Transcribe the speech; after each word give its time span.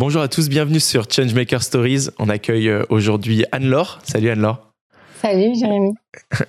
Bonjour 0.00 0.22
à 0.22 0.28
tous, 0.28 0.48
bienvenue 0.48 0.80
sur 0.80 1.04
Changemaker 1.10 1.62
Stories. 1.62 2.08
On 2.18 2.30
accueille 2.30 2.70
euh, 2.70 2.84
aujourd'hui 2.88 3.44
Anne-Laure. 3.52 3.98
Salut 4.02 4.30
Anne-Laure. 4.30 4.72
Salut 5.20 5.54
Jérémy. 5.54 5.92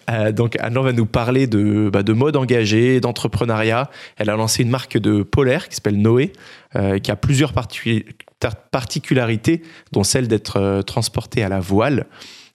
Euh, 0.10 0.32
donc 0.32 0.58
Anne-Laure 0.62 0.86
va 0.86 0.94
nous 0.94 1.06
parler 1.06 1.48
de, 1.48 1.90
bah, 1.92 2.02
de 2.02 2.14
mode 2.14 2.38
engagé, 2.38 3.02
d'entrepreneuriat. 3.02 3.90
Elle 4.16 4.30
a 4.30 4.38
lancé 4.38 4.64
une 4.64 4.70
marque 4.70 4.98
de 4.98 5.22
polaire 5.22 5.68
qui 5.68 5.76
s'appelle 5.76 6.02
Noé, 6.02 6.32
euh, 6.78 6.98
qui 7.00 7.12
a 7.12 7.18
plusieurs 7.18 7.52
particularités, 8.72 9.64
dont 9.92 10.04
celle 10.04 10.30
d'être 10.30 10.82
transportée 10.84 11.44
à 11.44 11.50
la 11.50 11.60
voile. 11.60 12.06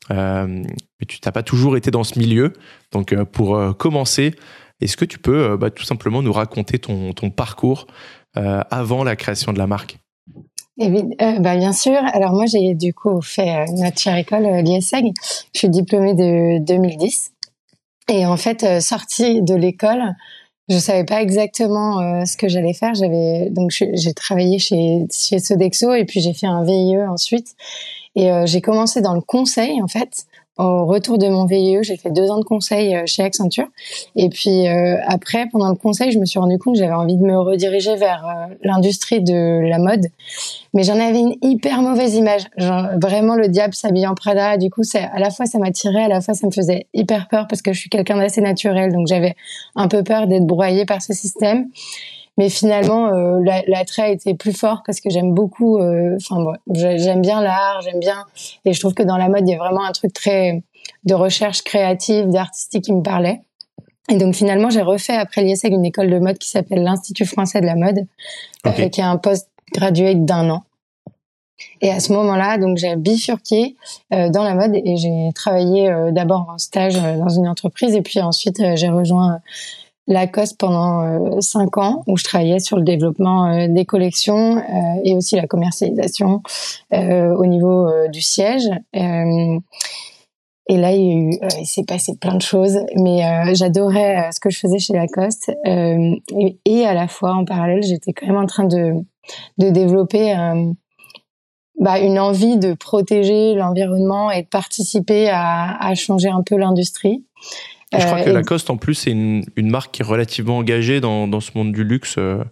mais 0.08 0.64
tu 1.06 1.18
n'as 1.22 1.32
pas 1.32 1.42
toujours 1.42 1.76
été 1.76 1.90
dans 1.90 2.04
ce 2.04 2.18
milieu. 2.18 2.54
Donc 2.90 3.14
pour 3.24 3.76
commencer, 3.76 4.34
est-ce 4.80 4.96
que 4.96 5.04
tu 5.04 5.18
peux 5.18 5.58
bah, 5.58 5.68
tout 5.68 5.84
simplement 5.84 6.22
nous 6.22 6.32
raconter 6.32 6.78
ton, 6.78 7.12
ton 7.12 7.28
parcours 7.28 7.86
avant 8.34 9.04
la 9.04 9.14
création 9.14 9.52
de 9.52 9.58
la 9.58 9.66
marque? 9.66 9.98
Euh, 10.80 11.38
bah, 11.40 11.56
bien 11.56 11.72
sûr. 11.72 11.98
Alors 12.12 12.32
moi, 12.32 12.46
j'ai 12.46 12.74
du 12.74 12.92
coup 12.92 13.20
fait 13.22 13.48
euh, 13.48 13.64
notre 13.72 13.98
chère 13.98 14.16
école, 14.16 14.44
euh, 14.44 14.62
l'ISEG. 14.62 15.12
Je 15.54 15.58
suis 15.58 15.68
diplômée 15.68 16.14
de 16.14 16.58
2010. 16.64 17.32
Et 18.08 18.26
en 18.26 18.36
fait, 18.36 18.62
euh, 18.62 18.80
sortie 18.80 19.42
de 19.42 19.54
l'école, 19.54 20.14
je 20.68 20.78
savais 20.78 21.04
pas 21.04 21.22
exactement 21.22 22.00
euh, 22.00 22.24
ce 22.24 22.36
que 22.36 22.48
j'allais 22.48 22.74
faire. 22.74 22.94
J'avais 22.94 23.50
donc 23.50 23.70
j'ai 23.70 24.14
travaillé 24.14 24.58
chez 24.58 25.06
chez 25.12 25.38
Sodexo 25.38 25.94
et 25.94 26.04
puis 26.04 26.20
j'ai 26.20 26.34
fait 26.34 26.46
un 26.46 26.64
VIE 26.64 26.98
ensuite. 27.08 27.54
Et 28.18 28.30
j'ai 28.46 28.62
commencé 28.62 29.02
dans 29.02 29.12
le 29.12 29.20
conseil 29.20 29.82
en 29.82 29.88
fait 29.88 30.24
au 30.58 30.86
retour 30.86 31.18
de 31.18 31.28
mon 31.28 31.44
VIE, 31.44 31.78
j'ai 31.82 31.96
fait 31.96 32.10
deux 32.10 32.30
ans 32.30 32.38
de 32.38 32.44
conseil 32.44 32.96
euh, 32.96 33.02
chez 33.04 33.22
Accenture. 33.22 33.66
Et 34.14 34.30
puis 34.30 34.66
euh, 34.66 34.96
après, 35.06 35.46
pendant 35.52 35.68
le 35.68 35.74
conseil, 35.74 36.12
je 36.12 36.18
me 36.18 36.24
suis 36.24 36.38
rendu 36.38 36.58
compte 36.58 36.74
que 36.74 36.80
j'avais 36.80 36.94
envie 36.94 37.16
de 37.16 37.22
me 37.22 37.38
rediriger 37.38 37.94
vers 37.96 38.24
euh, 38.26 38.54
l'industrie 38.62 39.20
de 39.20 39.68
la 39.68 39.78
mode. 39.78 40.06
Mais 40.72 40.82
j'en 40.82 40.98
avais 40.98 41.20
une 41.20 41.34
hyper 41.42 41.82
mauvaise 41.82 42.14
image. 42.14 42.46
Genre, 42.56 42.86
vraiment, 43.00 43.34
le 43.34 43.48
diable 43.48 43.74
s'habille 43.74 44.06
en 44.06 44.14
Prada. 44.14 44.56
Du 44.56 44.70
coup, 44.70 44.82
c'est 44.82 45.04
à 45.04 45.18
la 45.18 45.30
fois 45.30 45.44
ça 45.44 45.58
m'attirait, 45.58 46.04
à 46.04 46.08
la 46.08 46.22
fois 46.22 46.32
ça 46.32 46.46
me 46.46 46.52
faisait 46.52 46.86
hyper 46.94 47.28
peur 47.28 47.46
parce 47.48 47.60
que 47.60 47.74
je 47.74 47.80
suis 47.80 47.90
quelqu'un 47.90 48.16
d'assez 48.16 48.40
naturel. 48.40 48.92
Donc 48.92 49.08
j'avais 49.08 49.36
un 49.74 49.88
peu 49.88 50.02
peur 50.02 50.26
d'être 50.26 50.46
broyée 50.46 50.86
par 50.86 51.02
ce 51.02 51.12
système. 51.12 51.68
Mais 52.38 52.50
finalement, 52.50 53.08
euh, 53.08 53.40
l'attrait 53.66 54.02
a 54.02 54.08
été 54.08 54.34
plus 54.34 54.52
fort 54.52 54.82
parce 54.84 55.00
que 55.00 55.08
j'aime 55.08 55.32
beaucoup. 55.32 55.78
Euh, 55.78 56.16
enfin, 56.16 56.44
j'aime 56.70 57.22
bien 57.22 57.40
l'art, 57.40 57.80
j'aime 57.82 57.98
bien, 57.98 58.24
et 58.64 58.72
je 58.72 58.80
trouve 58.80 58.94
que 58.94 59.02
dans 59.02 59.16
la 59.16 59.28
mode, 59.28 59.48
il 59.48 59.52
y 59.52 59.54
a 59.54 59.58
vraiment 59.58 59.84
un 59.84 59.92
truc 59.92 60.12
très 60.12 60.62
de 61.04 61.14
recherche 61.14 61.62
créative, 61.62 62.28
d'artistique 62.28 62.84
qui 62.84 62.92
me 62.92 63.02
parlait. 63.02 63.40
Et 64.08 64.16
donc 64.16 64.34
finalement, 64.34 64.70
j'ai 64.70 64.82
refait 64.82 65.16
après 65.16 65.42
l'ISEG 65.42 65.72
une 65.72 65.84
école 65.84 66.10
de 66.10 66.18
mode 66.18 66.38
qui 66.38 66.48
s'appelle 66.48 66.82
l'Institut 66.82 67.26
français 67.26 67.60
de 67.60 67.66
la 67.66 67.74
mode, 67.74 68.06
euh, 68.66 68.88
qui 68.88 69.00
est 69.00 69.04
un 69.04 69.16
post 69.16 69.48
graduate 69.72 70.24
d'un 70.24 70.50
an. 70.50 70.62
Et 71.80 71.90
à 71.90 72.00
ce 72.00 72.12
moment-là, 72.12 72.58
donc 72.58 72.76
j'ai 72.76 72.94
bifurqué 72.96 73.76
euh, 74.12 74.28
dans 74.28 74.44
la 74.44 74.54
mode 74.54 74.74
et 74.74 74.96
j'ai 74.96 75.30
travaillé 75.34 75.90
euh, 75.90 76.12
d'abord 76.12 76.46
en 76.50 76.58
stage 76.58 76.94
dans 76.94 77.28
une 77.28 77.48
entreprise 77.48 77.94
et 77.94 78.02
puis 78.02 78.20
ensuite 78.20 78.62
j'ai 78.76 78.88
rejoint 78.88 79.40
Lacoste 80.08 80.56
pendant 80.58 81.02
euh, 81.02 81.40
cinq 81.40 81.78
ans 81.78 82.04
où 82.06 82.16
je 82.16 82.22
travaillais 82.22 82.60
sur 82.60 82.76
le 82.76 82.84
développement 82.84 83.46
euh, 83.46 83.66
des 83.68 83.84
collections 83.84 84.56
euh, 84.56 85.00
et 85.02 85.16
aussi 85.16 85.34
la 85.34 85.46
commercialisation 85.46 86.42
au 86.92 87.46
niveau 87.46 87.90
du 88.08 88.22
siège. 88.22 88.68
et 88.94 89.60
là, 90.68 90.92
il, 90.92 91.38
s'est 91.64 91.84
passé 91.84 92.16
plein 92.16 92.34
de 92.34 92.42
choses, 92.42 92.78
mais 92.96 93.54
j'adorais 93.54 94.30
ce 94.32 94.40
que 94.40 94.50
je 94.50 94.58
faisais 94.58 94.78
chez 94.78 94.94
Lacoste. 94.94 95.52
Et, 95.64 96.58
et, 96.64 96.86
à 96.86 96.94
la 96.94 97.08
fois, 97.08 97.34
en 97.34 97.44
parallèle, 97.44 97.82
j'étais 97.82 98.12
quand 98.12 98.26
même 98.26 98.38
en 98.38 98.46
train 98.46 98.64
de, 98.64 98.94
de 99.58 99.70
développer 99.70 100.34
bah, 101.78 101.98
une 101.98 102.18
envie 102.18 102.56
de 102.56 102.72
protéger 102.72 103.54
l'environnement 103.54 104.30
et 104.30 104.42
de 104.42 104.48
participer 104.48 105.28
à 105.30 105.94
changer 105.94 106.28
un 106.28 106.42
peu 106.42 106.56
l'industrie 106.56 107.24
je 107.98 108.06
crois 108.06 108.22
que 108.22 108.30
euh, 108.30 108.32
Lacoste, 108.32 108.70
en 108.70 108.76
plus, 108.76 108.94
c'est 108.94 109.10
une, 109.10 109.44
marque 109.56 109.94
qui 109.94 110.02
est 110.02 110.04
relativement 110.04 110.58
engagée 110.58 111.00
dans, 111.00 111.28
dans 111.28 111.40
ce 111.40 111.50
monde 111.54 111.72
du 111.72 111.84
luxe. 111.84 112.16
Euh, 112.18 112.42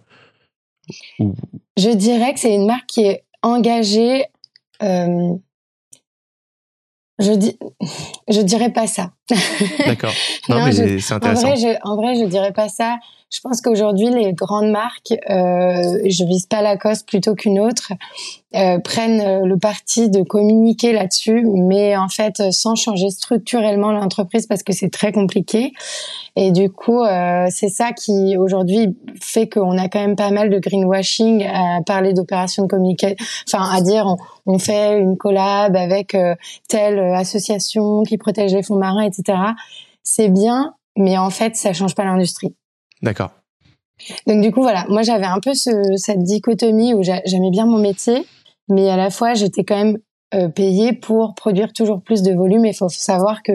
je 1.77 1.89
dirais 1.95 2.33
que 2.33 2.39
c'est 2.39 2.53
une 2.53 2.67
marque 2.67 2.85
qui 2.87 3.05
est 3.05 3.23
engagée. 3.41 4.25
Euh, 4.83 5.35
je 7.19 7.31
dis, 7.31 7.57
je 8.27 8.41
dirais 8.41 8.71
pas 8.71 8.87
ça. 8.87 9.14
D'accord. 9.85 10.13
Non, 10.49 10.63
mais 10.65 10.99
c'est 10.99 11.13
intéressant. 11.13 11.47
En 11.47 11.51
vrai, 11.51 11.57
je, 11.57 11.77
en 11.83 11.95
vrai, 11.95 12.15
je 12.15 12.25
dirais 12.25 12.53
pas 12.53 12.69
ça. 12.69 12.97
Je 13.31 13.41
pense 13.41 13.59
qu'aujourd'hui, 13.59 14.09
les 14.09 14.33
grandes 14.33 14.69
marques, 14.69 15.11
euh, 15.11 15.99
je 16.07 16.25
vise 16.25 16.45
pas 16.45 16.61
Lacoste 16.61 17.07
plutôt 17.07 17.33
qu'une 17.33 17.59
autre, 17.59 17.91
euh, 18.55 18.79
prennent 18.79 19.19
euh, 19.19 19.45
le 19.45 19.57
parti 19.57 20.09
de 20.09 20.21
communiquer 20.21 20.93
là-dessus, 20.93 21.45
mais 21.45 21.97
en 21.97 22.07
fait 22.07 22.39
euh, 22.39 22.51
sans 22.51 22.75
changer 22.75 23.09
structurellement 23.09 23.91
l'entreprise 23.91 24.47
parce 24.47 24.63
que 24.63 24.71
c'est 24.71 24.89
très 24.89 25.11
compliqué. 25.11 25.73
Et 26.37 26.51
du 26.51 26.69
coup, 26.69 27.03
euh, 27.03 27.47
c'est 27.49 27.69
ça 27.69 27.91
qui 27.91 28.37
aujourd'hui 28.37 28.95
fait 29.21 29.49
qu'on 29.49 29.77
a 29.77 29.89
quand 29.89 29.99
même 29.99 30.15
pas 30.15 30.31
mal 30.31 30.49
de 30.49 30.59
greenwashing 30.59 31.45
à 31.45 31.81
parler 31.85 32.13
d'opérations 32.13 32.63
de 32.63 32.67
communication, 32.69 33.17
enfin 33.47 33.69
à 33.73 33.81
dire 33.81 34.05
on, 34.45 34.53
on, 34.53 34.59
fait 34.59 34.99
une 34.99 35.17
collab 35.17 35.75
avec 35.75 36.15
telle 36.69 36.99
association 36.99 38.03
qui 38.03 38.17
protège 38.17 38.53
les 38.53 38.63
fonds 38.63 38.77
marins, 38.77 39.03
etc. 39.03 39.14
C'est 40.03 40.29
bien, 40.29 40.73
mais 40.95 41.17
en 41.17 41.29
fait 41.29 41.55
ça 41.55 41.73
change 41.73 41.95
pas 41.95 42.05
l'industrie. 42.05 42.55
D'accord. 43.01 43.31
Donc 44.27 44.41
du 44.41 44.51
coup 44.51 44.61
voilà, 44.61 44.85
moi 44.89 45.01
j'avais 45.01 45.25
un 45.25 45.39
peu 45.39 45.53
ce, 45.53 45.71
cette 45.95 46.23
dichotomie 46.23 46.93
où 46.93 47.03
j'aimais 47.03 47.51
bien 47.51 47.65
mon 47.65 47.77
métier, 47.77 48.25
mais 48.69 48.89
à 48.89 48.97
la 48.97 49.09
fois 49.09 49.33
j'étais 49.33 49.63
quand 49.63 49.77
même 49.77 49.97
euh, 50.33 50.49
payée 50.49 50.91
pour 50.91 51.35
produire 51.35 51.71
toujours 51.71 52.01
plus 52.01 52.21
de 52.21 52.33
volume. 52.33 52.65
Et 52.65 52.69
il 52.69 52.75
faut 52.75 52.89
savoir 52.89 53.43
que 53.43 53.53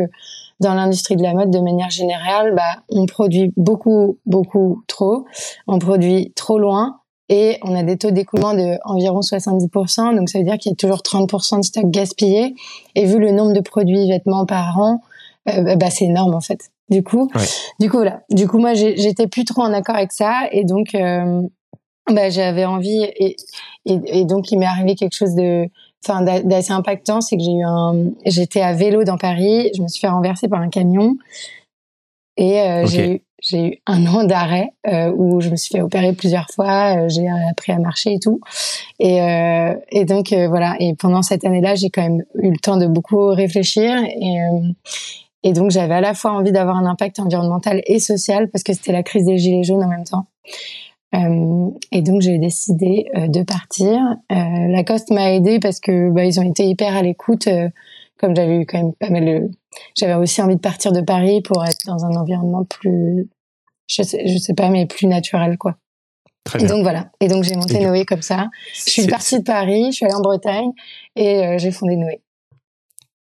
dans 0.61 0.75
l'industrie 0.75 1.17
de 1.17 1.23
la 1.23 1.35
mode, 1.35 1.51
de 1.51 1.59
manière 1.59 1.91
générale, 1.91 2.55
bah, 2.55 2.83
on 2.89 3.07
produit 3.07 3.53
beaucoup, 3.57 4.19
beaucoup 4.25 4.83
trop, 4.87 5.27
on 5.67 5.79
produit 5.79 6.33
trop 6.37 6.59
loin 6.59 7.01
et 7.29 7.59
on 7.63 7.75
a 7.75 7.83
des 7.83 7.97
taux 7.97 8.13
d'écoulement 8.13 8.55
de 8.55 8.79
environ 8.85 9.21
70%. 9.21 10.17
Donc 10.17 10.29
ça 10.29 10.39
veut 10.39 10.45
dire 10.45 10.59
qu'il 10.59 10.71
y 10.71 10.73
a 10.73 10.77
toujours 10.77 10.99
30% 10.99 11.59
de 11.59 11.65
stock 11.65 11.91
gaspillé. 11.91 12.55
Et 12.95 13.05
vu 13.05 13.19
le 13.19 13.33
nombre 13.33 13.53
de 13.53 13.61
produits 13.61 14.09
vêtements 14.09 14.47
par 14.47 14.79
an, 14.79 15.01
euh, 15.59 15.77
bah, 15.77 15.91
c'est 15.91 16.07
énorme 16.07 16.35
en 16.35 16.41
fait. 16.41 16.71
Du 16.91 17.05
coup, 17.05 17.31
du 17.79 17.89
coup 17.89 17.99
voilà. 17.99 18.23
Du 18.31 18.49
coup 18.49 18.59
moi 18.59 18.75
j'étais 18.75 19.29
plus 19.29 19.45
trop 19.45 19.63
en 19.63 19.73
accord 19.73 19.95
avec 19.95 20.13
ça 20.13 20.49
et 20.51 20.65
donc 20.65 20.95
euh, 20.97 21.41
bah, 22.11 22.31
j'avais 22.31 22.65
envie 22.65 23.05
et, 23.17 23.37
et, 23.87 24.25
donc 24.25 24.51
il 24.51 24.59
m'est 24.59 24.67
arrivé 24.67 24.97
quelque 24.97 25.15
chose 25.15 25.37
de 25.37 25.69
enfin 26.05 26.23
d'assez 26.23 26.73
impactant, 26.73 27.21
c'est 27.21 27.37
que 27.37 27.43
j'ai 27.43 27.53
eu 27.53 27.65
un 27.65 28.11
j'étais 28.27 28.61
à 28.61 28.73
vélo 28.73 29.05
dans 29.05 29.19
Paris, 29.19 29.71
je 29.77 29.83
me 29.83 29.89
suis 29.89 30.01
fait 30.01 30.09
renverser 30.09 30.49
par 30.49 30.61
un 30.61 30.69
camion 30.69 31.15
et 32.37 32.61
euh, 32.61 32.87
j'ai 32.87 33.15
eu 33.15 33.23
j'ai 33.43 33.67
eu 33.67 33.75
un 33.87 34.05
an 34.07 34.25
d'arrêt 34.25 34.71
euh, 34.87 35.13
où 35.17 35.41
je 35.41 35.49
me 35.49 35.57
suis 35.57 35.73
fait 35.73 35.83
opérer 35.83 36.13
plusieurs 36.13 36.49
fois, 36.51 37.07
j'ai 37.09 37.27
appris 37.51 37.73
à 37.73 37.79
marcher 37.79 38.15
et 38.15 38.19
tout. 38.19 38.41
Et, 38.99 39.19
et 39.91 40.05
donc 40.05 40.35
voilà. 40.35 40.75
Et 40.79 40.95
pendant 40.95 41.23
cette 41.23 41.47
année-là, 41.47 41.75
j'ai 41.75 41.89
quand 41.89 42.03
même 42.03 42.23
eu 42.35 42.51
le 42.51 42.59
temps 42.59 42.77
de 42.77 42.87
beaucoup 42.87 43.29
réfléchir 43.29 43.97
et 44.05 44.37
et 45.43 45.53
donc 45.53 45.71
j'avais 45.71 45.95
à 45.95 46.01
la 46.01 46.15
fois 46.15 46.33
envie 46.33 46.53
d'avoir 46.53 46.77
un 46.77 46.87
impact 46.87 47.19
environnemental 47.19 47.83
et 47.87 47.99
social 47.99 48.51
parce 48.51 48.63
que 48.63 48.73
c'était 48.73 48.93
la 48.93 49.03
crise 49.03 49.25
des 49.25 49.39
gilets 49.39 49.65
jaunes 49.65 49.83
en 49.83 49.89
même 49.89 50.05
temps. 50.05 50.27
Euh, 51.15 51.71
et 51.91 52.03
donc 52.03 52.21
j'ai 52.21 52.39
décidé 52.39 53.07
euh, 53.17 53.27
de 53.27 53.43
partir. 53.43 53.99
Euh, 54.31 54.69
Lacoste 54.69 55.11
m'a 55.11 55.33
aidé 55.33 55.59
parce 55.59 55.81
que 55.81 56.11
bah, 56.11 56.25
ils 56.25 56.39
ont 56.39 56.49
été 56.49 56.65
hyper 56.65 56.95
à 56.95 57.03
l'écoute. 57.03 57.47
Euh, 57.47 57.69
comme 58.19 58.37
j'avais 58.37 58.59
eu 58.59 58.67
quand 58.67 58.79
même 58.79 58.93
pas 58.93 59.09
mal 59.09 59.25
de, 59.25 59.51
j'avais 59.97 60.15
aussi 60.15 60.43
envie 60.43 60.57
de 60.57 60.61
partir 60.61 60.93
de 60.93 61.01
Paris 61.01 61.41
pour 61.41 61.65
être 61.65 61.87
dans 61.87 62.05
un 62.05 62.15
environnement 62.17 62.65
plus, 62.65 63.31
je 63.89 64.03
sais, 64.03 64.27
je 64.27 64.37
sais 64.37 64.53
pas, 64.53 64.69
mais 64.69 64.85
plus 64.85 65.07
naturel 65.07 65.57
quoi. 65.57 65.77
Très 66.45 66.59
bien. 66.59 66.67
Et 66.67 66.71
donc 66.71 66.83
voilà. 66.83 67.11
Et 67.21 67.29
donc 67.29 67.45
j'ai 67.45 67.57
monté 67.57 67.81
Noé 67.81 68.05
comme 68.05 68.21
ça. 68.21 68.51
Je 68.75 68.91
suis 68.91 69.07
partie 69.07 69.39
de 69.39 69.45
Paris, 69.45 69.87
je 69.87 69.97
suis 69.97 70.05
allée 70.05 70.15
en 70.15 70.21
Bretagne 70.21 70.71
et 71.17 71.57
j'ai 71.59 71.71
fondé 71.71 71.97
Noé. 71.97 72.21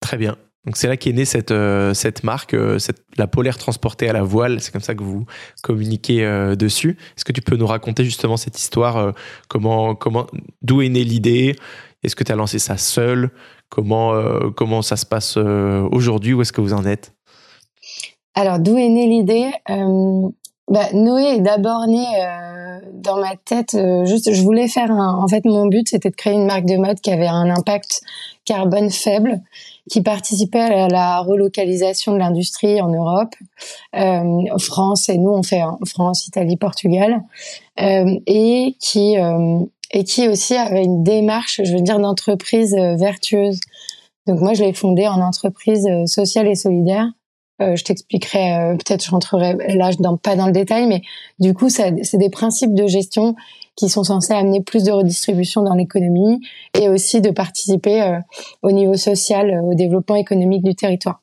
Très 0.00 0.16
bien. 0.16 0.36
Donc 0.68 0.76
c'est 0.76 0.86
là 0.86 0.98
qu'est 0.98 1.14
née 1.14 1.24
cette, 1.24 1.50
euh, 1.50 1.94
cette 1.94 2.24
marque, 2.24 2.52
euh, 2.52 2.78
cette, 2.78 2.98
la 3.16 3.26
polaire 3.26 3.56
transportée 3.56 4.06
à 4.06 4.12
la 4.12 4.22
voile. 4.22 4.60
C'est 4.60 4.70
comme 4.70 4.82
ça 4.82 4.94
que 4.94 5.02
vous 5.02 5.24
communiquez 5.62 6.26
euh, 6.26 6.56
dessus. 6.56 6.98
Est-ce 7.16 7.24
que 7.24 7.32
tu 7.32 7.40
peux 7.40 7.56
nous 7.56 7.66
raconter 7.66 8.04
justement 8.04 8.36
cette 8.36 8.58
histoire 8.58 9.14
Comment, 9.48 9.94
comment, 9.94 10.26
d'où 10.60 10.82
est 10.82 10.90
née 10.90 11.04
l'idée? 11.04 11.56
Est-ce 12.02 12.14
que 12.14 12.22
tu 12.22 12.32
as 12.32 12.36
lancé 12.36 12.58
ça 12.58 12.76
seul? 12.76 13.30
Comment, 13.70 14.12
comment 14.50 14.82
ça 14.82 14.96
se 14.96 15.06
passe 15.06 15.38
aujourd'hui? 15.38 16.34
Où 16.34 16.42
est-ce 16.42 16.52
que 16.52 16.60
vous 16.60 16.74
en 16.74 16.84
êtes? 16.84 17.14
Alors, 18.34 18.58
d'où 18.58 18.76
est 18.76 18.90
née 18.90 19.06
l'idée? 19.06 19.50
Bah, 20.70 20.92
Noé 20.92 21.36
est 21.36 21.40
d'abord 21.40 21.86
né 21.86 22.04
dans 22.92 23.18
ma 23.18 23.36
tête. 23.36 23.74
juste, 24.04 24.34
je 24.34 24.42
voulais 24.42 24.68
faire 24.68 24.90
un. 24.90 25.14
En 25.14 25.28
fait, 25.28 25.46
mon 25.46 25.66
but, 25.66 25.88
c'était 25.88 26.10
de 26.10 26.14
créer 26.14 26.34
une 26.34 26.46
marque 26.46 26.66
de 26.66 26.76
mode 26.76 27.00
qui 27.00 27.10
avait 27.10 27.26
un 27.26 27.48
impact 27.48 28.02
carbone 28.44 28.90
faible 28.90 29.40
qui 29.88 30.02
participait 30.02 30.58
à 30.58 30.88
la 30.88 31.20
relocalisation 31.20 32.12
de 32.12 32.18
l'industrie 32.18 32.80
en 32.80 32.88
Europe, 32.88 33.34
euh, 33.96 34.58
France 34.58 35.08
et 35.08 35.18
nous 35.18 35.30
on 35.30 35.42
fait 35.42 35.62
France, 35.86 36.26
Italie, 36.26 36.56
Portugal, 36.56 37.22
euh, 37.80 38.18
et 38.26 38.76
qui 38.80 39.18
euh, 39.18 39.60
et 39.90 40.04
qui 40.04 40.28
aussi 40.28 40.54
avait 40.54 40.84
une 40.84 41.02
démarche, 41.02 41.62
je 41.64 41.72
veux 41.72 41.80
dire, 41.80 41.98
d'entreprise 41.98 42.74
euh, 42.74 42.96
vertueuse. 42.96 43.58
Donc 44.26 44.40
moi 44.40 44.52
je 44.54 44.62
l'ai 44.62 44.74
fondée 44.74 45.08
en 45.08 45.20
entreprise 45.20 45.86
euh, 45.86 46.06
sociale 46.06 46.46
et 46.48 46.54
solidaire. 46.54 47.06
Euh, 47.60 47.74
je 47.74 47.82
t'expliquerai, 47.82 48.76
peut-être 48.78 49.04
je 49.04 49.10
rentrerai 49.10 49.56
là 49.74 49.90
dans, 49.98 50.16
pas 50.16 50.36
dans 50.36 50.46
le 50.46 50.52
détail, 50.52 50.86
mais 50.86 51.02
du 51.40 51.54
coup 51.54 51.68
c'est 51.70 51.92
des 52.14 52.30
principes 52.30 52.74
de 52.74 52.86
gestion 52.86 53.34
qui 53.78 53.88
sont 53.88 54.02
censés 54.02 54.32
amener 54.32 54.60
plus 54.60 54.82
de 54.82 54.90
redistribution 54.90 55.62
dans 55.62 55.74
l'économie 55.74 56.40
et 56.74 56.88
aussi 56.88 57.20
de 57.20 57.30
participer 57.30 58.02
euh, 58.02 58.18
au 58.62 58.72
niveau 58.72 58.94
social, 58.94 59.50
euh, 59.50 59.60
au 59.60 59.74
développement 59.74 60.16
économique 60.16 60.64
du 60.64 60.74
territoire. 60.74 61.22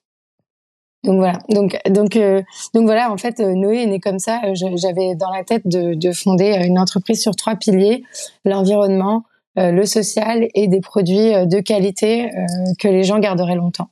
Donc 1.03 1.17
voilà. 1.17 1.39
Donc 1.49 1.77
donc 1.89 2.15
euh, 2.15 2.41
donc 2.73 2.85
voilà. 2.85 3.11
En 3.11 3.17
fait, 3.17 3.39
Noé 3.39 3.83
est 3.83 3.87
né 3.87 3.99
comme 3.99 4.19
ça. 4.19 4.41
J'avais 4.53 5.15
dans 5.15 5.29
la 5.29 5.43
tête 5.43 5.67
de, 5.67 5.95
de, 5.95 6.11
fonder 6.13 6.63
une 6.65 6.79
entreprise 6.79 7.21
sur 7.21 7.35
trois 7.35 7.55
piliers 7.55 8.03
l'environnement, 8.45 9.25
le 9.55 9.85
social 9.85 10.47
et 10.55 10.67
des 10.67 10.81
produits 10.81 11.31
de 11.45 11.59
qualité 11.59 12.31
que 12.79 12.87
les 12.87 13.03
gens 13.03 13.19
garderaient 13.19 13.55
longtemps. 13.55 13.89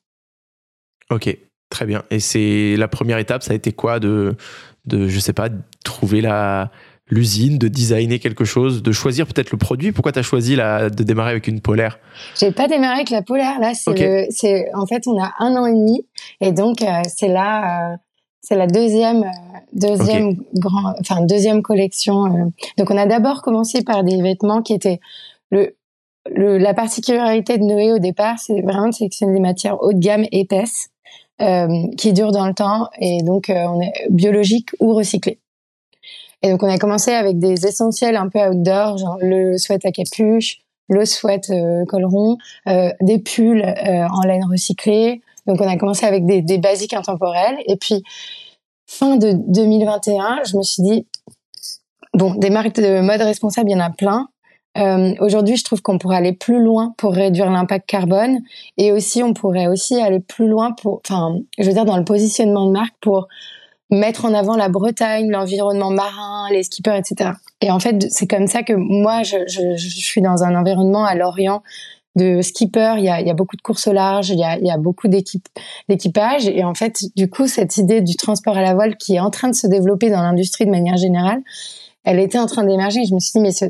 Ok, 1.11 1.37
très 1.69 1.85
bien. 1.85 2.03
Et 2.09 2.19
c'est 2.19 2.75
la 2.77 2.87
première 2.87 3.19
étape. 3.19 3.43
Ça 3.43 3.51
a 3.51 3.55
été 3.55 3.73
quoi 3.73 3.99
de 3.99 4.35
de 4.85 5.07
je 5.07 5.19
sais 5.19 5.33
pas 5.33 5.49
trouver 5.83 6.21
la 6.21 6.71
l'usine, 7.13 7.57
de 7.57 7.67
designer 7.67 8.19
quelque 8.19 8.45
chose, 8.45 8.83
de 8.83 8.91
choisir 8.91 9.27
peut-être 9.27 9.51
le 9.51 9.57
produit. 9.57 9.91
Pourquoi 9.91 10.11
tu 10.11 10.19
as 10.19 10.23
choisi 10.23 10.55
la, 10.55 10.89
de 10.89 11.03
démarrer 11.03 11.31
avec 11.31 11.47
une 11.47 11.61
polaire? 11.61 11.99
J'ai 12.37 12.51
pas 12.51 12.67
démarré 12.67 12.95
avec 12.95 13.09
la 13.09 13.21
polaire. 13.21 13.59
Là, 13.59 13.73
c'est 13.73 14.27
c'est 14.29 14.65
en 14.73 14.85
fait 14.85 15.07
on 15.07 15.21
a 15.21 15.33
un 15.39 15.55
an 15.55 15.65
et 15.65 15.73
demi 15.73 16.05
et 16.41 16.51
donc 16.51 16.81
euh, 16.81 17.01
c'est 17.07 17.29
là. 17.29 17.93
Euh, 17.93 17.97
c'est 18.45 18.57
la 18.57 18.67
deuxième, 18.67 19.23
euh, 19.23 19.59
deuxième 19.71 20.35
grand, 20.55 20.95
enfin 20.99 21.21
deuxième 21.21 21.61
collection. 21.61 22.51
Donc 22.77 22.91
on 22.91 22.97
a 22.97 23.05
d'abord 23.05 23.41
commencé 23.41 23.83
par 23.83 24.03
des 24.03 24.21
vêtements 24.21 24.61
qui 24.61 24.73
étaient 24.73 24.99
le, 25.49 25.77
le 26.29 26.57
la 26.57 26.73
particularité 26.73 27.57
de 27.57 27.63
Noé 27.63 27.93
au 27.93 27.99
départ, 27.99 28.39
c'est 28.39 28.59
vraiment 28.61 28.89
de 28.89 28.93
sélectionner 28.93 29.35
des 29.35 29.39
matières 29.39 29.81
haut 29.81 29.93
de 29.93 29.99
gamme 29.99 30.25
épaisses 30.33 30.89
qui 31.97 32.11
durent 32.11 32.33
dans 32.33 32.45
le 32.45 32.53
temps 32.53 32.89
et 32.99 33.23
donc 33.23 33.45
on 33.49 33.79
est 33.79 33.93
biologique 34.09 34.71
ou 34.81 34.93
recyclé. 34.93 35.39
Et 36.43 36.49
donc 36.49 36.61
on 36.61 36.69
a 36.69 36.77
commencé 36.77 37.11
avec 37.11 37.39
des 37.39 37.65
essentiels 37.65 38.17
un 38.17 38.27
peu 38.27 38.39
outdoor, 38.39 38.97
genre 38.97 39.17
le 39.21 39.57
sweat 39.57 39.85
à 39.85 39.91
capuche, 39.91 40.59
le 40.89 41.05
sweat 41.05 41.49
euh, 41.49 41.85
col 41.85 42.05
rond, 42.05 42.37
euh, 42.67 42.91
des 43.01 43.17
pulls 43.17 43.63
euh, 43.63 44.07
en 44.07 44.21
laine 44.27 44.43
recyclée. 44.45 45.21
Donc 45.47 45.61
on 45.61 45.67
a 45.67 45.77
commencé 45.77 46.05
avec 46.05 46.25
des, 46.25 46.57
basiques 46.57 46.93
intemporels. 46.93 47.57
Et 47.67 47.77
puis 47.77 48.03
fin 48.87 49.15
de 49.15 49.31
2021, 49.47 50.43
je 50.45 50.57
me 50.57 50.63
suis 50.63 50.83
dit 50.83 51.07
bon, 52.13 52.35
des 52.35 52.49
marques 52.49 52.75
de 52.75 52.99
mode 52.99 53.21
responsable, 53.21 53.69
il 53.69 53.73
y 53.73 53.75
en 53.75 53.79
a 53.79 53.89
plein. 53.89 54.27
Aujourd'hui, 55.19 55.55
je 55.55 55.63
trouve 55.63 55.83
qu'on 55.83 55.99
pourrait 55.99 56.17
aller 56.17 56.33
plus 56.33 56.59
loin 56.59 56.95
pour 56.97 57.13
réduire 57.13 57.51
l'impact 57.51 57.87
carbone, 57.87 58.39
et 58.77 58.91
aussi 58.91 59.21
on 59.21 59.35
pourrait 59.35 59.67
aussi 59.67 60.01
aller 60.01 60.19
plus 60.19 60.47
loin 60.47 60.71
pour, 60.71 60.99
enfin, 61.07 61.37
je 61.59 61.65
veux 61.65 61.73
dire 61.73 61.85
dans 61.85 61.95
le 61.95 62.03
positionnement 62.03 62.65
de 62.65 62.71
marque 62.71 62.95
pour 62.99 63.27
mettre 63.93 64.25
en 64.25 64.33
avant 64.33 64.55
la 64.55 64.69
Bretagne, 64.69 65.29
l'environnement 65.29 65.91
marin, 65.91 66.47
les 66.51 66.63
skippers, 66.63 66.95
etc. 66.95 67.31
Et 67.61 67.71
en 67.71 67.79
fait, 67.79 68.11
c'est 68.11 68.27
comme 68.27 68.47
ça 68.47 68.63
que 68.63 68.73
moi, 68.73 69.23
je, 69.23 69.37
suis 69.77 70.21
dans 70.21 70.43
un 70.43 70.55
environnement 70.55 71.05
à 71.05 71.15
Lorient 71.15 71.63
de 72.15 72.41
skippers. 72.41 72.95
Il 72.97 73.05
y 73.05 73.09
a, 73.09 73.33
beaucoup 73.33 73.55
de 73.55 73.61
courses 73.61 73.87
au 73.87 73.93
large, 73.93 74.29
il 74.29 74.39
y 74.39 74.43
a, 74.43 74.57
il 74.57 74.67
y 74.67 74.77
beaucoup 74.77 75.07
d'équipes, 75.07 75.47
d'équipage. 75.89 76.47
Et 76.47 76.63
en 76.63 76.73
fait, 76.73 77.05
du 77.15 77.29
coup, 77.29 77.47
cette 77.47 77.77
idée 77.77 78.01
du 78.01 78.15
transport 78.15 78.57
à 78.57 78.61
la 78.61 78.73
voile 78.73 78.97
qui 78.97 79.15
est 79.15 79.19
en 79.19 79.29
train 79.29 79.49
de 79.49 79.55
se 79.55 79.67
développer 79.67 80.09
dans 80.09 80.21
l'industrie 80.21 80.65
de 80.65 80.71
manière 80.71 80.97
générale, 80.97 81.41
elle 82.03 82.19
était 82.19 82.39
en 82.39 82.45
train 82.45 82.63
d'émerger. 82.63 83.05
Je 83.05 83.13
me 83.13 83.19
suis 83.19 83.31
dit, 83.33 83.39
mais 83.39 83.51
ce, 83.51 83.65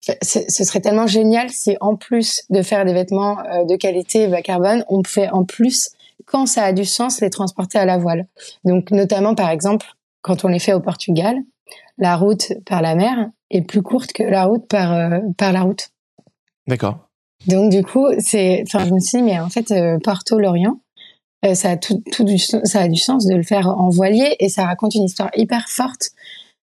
ce 0.00 0.64
serait 0.64 0.80
tellement 0.80 1.06
génial 1.06 1.50
si 1.50 1.76
en 1.80 1.96
plus 1.96 2.42
de 2.50 2.62
faire 2.62 2.84
des 2.84 2.92
vêtements 2.92 3.38
euh, 3.38 3.64
de 3.64 3.76
qualité 3.76 4.26
bas 4.26 4.42
carbone, 4.42 4.84
on 4.88 5.02
fait 5.04 5.30
en 5.30 5.44
plus 5.44 5.90
quand 6.26 6.46
ça 6.46 6.64
a 6.64 6.72
du 6.72 6.84
sens, 6.84 7.20
les 7.20 7.30
transporter 7.30 7.78
à 7.78 7.84
la 7.84 7.98
voile. 7.98 8.26
Donc, 8.64 8.90
notamment, 8.90 9.34
par 9.34 9.50
exemple, 9.50 9.86
quand 10.22 10.44
on 10.44 10.48
les 10.48 10.58
fait 10.58 10.72
au 10.72 10.80
Portugal, 10.80 11.36
la 11.98 12.16
route 12.16 12.52
par 12.66 12.82
la 12.82 12.94
mer 12.94 13.30
est 13.50 13.62
plus 13.62 13.82
courte 13.82 14.12
que 14.12 14.22
la 14.22 14.44
route 14.44 14.66
par, 14.68 14.92
euh, 14.92 15.18
par 15.36 15.52
la 15.52 15.62
route. 15.62 15.90
D'accord. 16.66 17.08
Donc, 17.46 17.70
du 17.70 17.82
coup, 17.82 18.06
c'est, 18.18 18.62
enfin, 18.66 18.84
je 18.86 18.92
me 18.92 19.00
suis 19.00 19.18
dit, 19.18 19.24
mais 19.24 19.40
en 19.40 19.48
fait, 19.48 19.70
euh, 19.72 19.98
Porto-Lorient, 20.02 20.78
euh, 21.44 21.54
ça 21.54 21.70
a 21.70 21.76
tout, 21.76 22.02
tout 22.12 22.24
du, 22.24 22.38
ça 22.38 22.80
a 22.80 22.88
du 22.88 23.00
sens 23.00 23.26
de 23.26 23.34
le 23.34 23.42
faire 23.42 23.66
en 23.68 23.88
voilier 23.88 24.36
et 24.38 24.48
ça 24.48 24.64
raconte 24.64 24.94
une 24.94 25.04
histoire 25.04 25.30
hyper 25.34 25.68
forte 25.68 26.10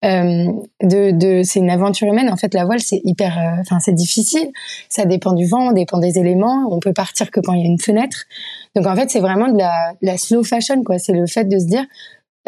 euh, 0.07 0.51
de, 0.83 1.11
de 1.11 1.43
c'est 1.43 1.61
une 1.61 1.71
aventure 1.71 2.09
humaine. 2.09 2.31
En 2.31 2.37
fait, 2.37 2.55
la 2.55 2.65
voile, 2.65 2.81
c'est 2.81 3.01
hyper, 3.05 3.39
enfin, 3.61 3.79
c'est 3.79 3.95
difficile. 3.95 4.51
Ça 4.89 5.05
dépend 5.05 5.33
du 5.33 5.47
vent, 5.47 5.73
dépend 5.73 5.99
des 5.99 6.19
éléments. 6.19 6.67
On 6.71 6.81
peut 6.81 6.95
partir 6.95 7.31
que 7.31 7.41
quand 7.41 7.53
il 7.53 7.61
y 7.61 7.65
a 7.65 7.69
une 7.69 7.81
fenêtre. 7.81 8.25
Donc, 8.75 8.87
en 8.87 8.97
fait, 8.97 9.11
c'est 9.11 9.21
vraiment 9.21 9.49
de 9.49 9.59
la, 9.59 10.19
slow 10.19 10.43
fashion, 10.43 10.83
quoi. 10.83 10.99
C'est 10.99 11.13
le 11.13 11.27
fait 11.27 11.45
de 11.45 11.59
se 11.59 11.67
dire 11.67 11.85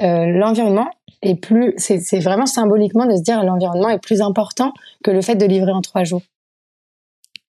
euh, 0.01 0.27
l'environnement 0.27 0.91
est 1.23 1.41
plus. 1.41 1.75
C'est 1.79 2.21
vraiment 2.21 2.47
symboliquement 2.47 3.07
de 3.07 3.17
se 3.17 3.23
dire 3.23 3.43
l'environnement 3.45 3.89
est 3.89 4.03
plus 4.03 4.21
important 4.21 4.73
que 5.05 5.11
le 5.11 5.23
fait 5.23 5.37
de 5.37 5.47
livrer 5.47 5.73
en 5.73 5.81
trois 5.81 6.05
jours. 6.05 6.23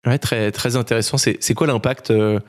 Ouais, 0.05 0.19
très 0.19 0.51
très 0.51 0.75
intéressant. 0.75 1.17
C'est 1.17 1.53
quoi 1.53 1.67
l'impact 1.67 2.11
euh, 2.11 2.39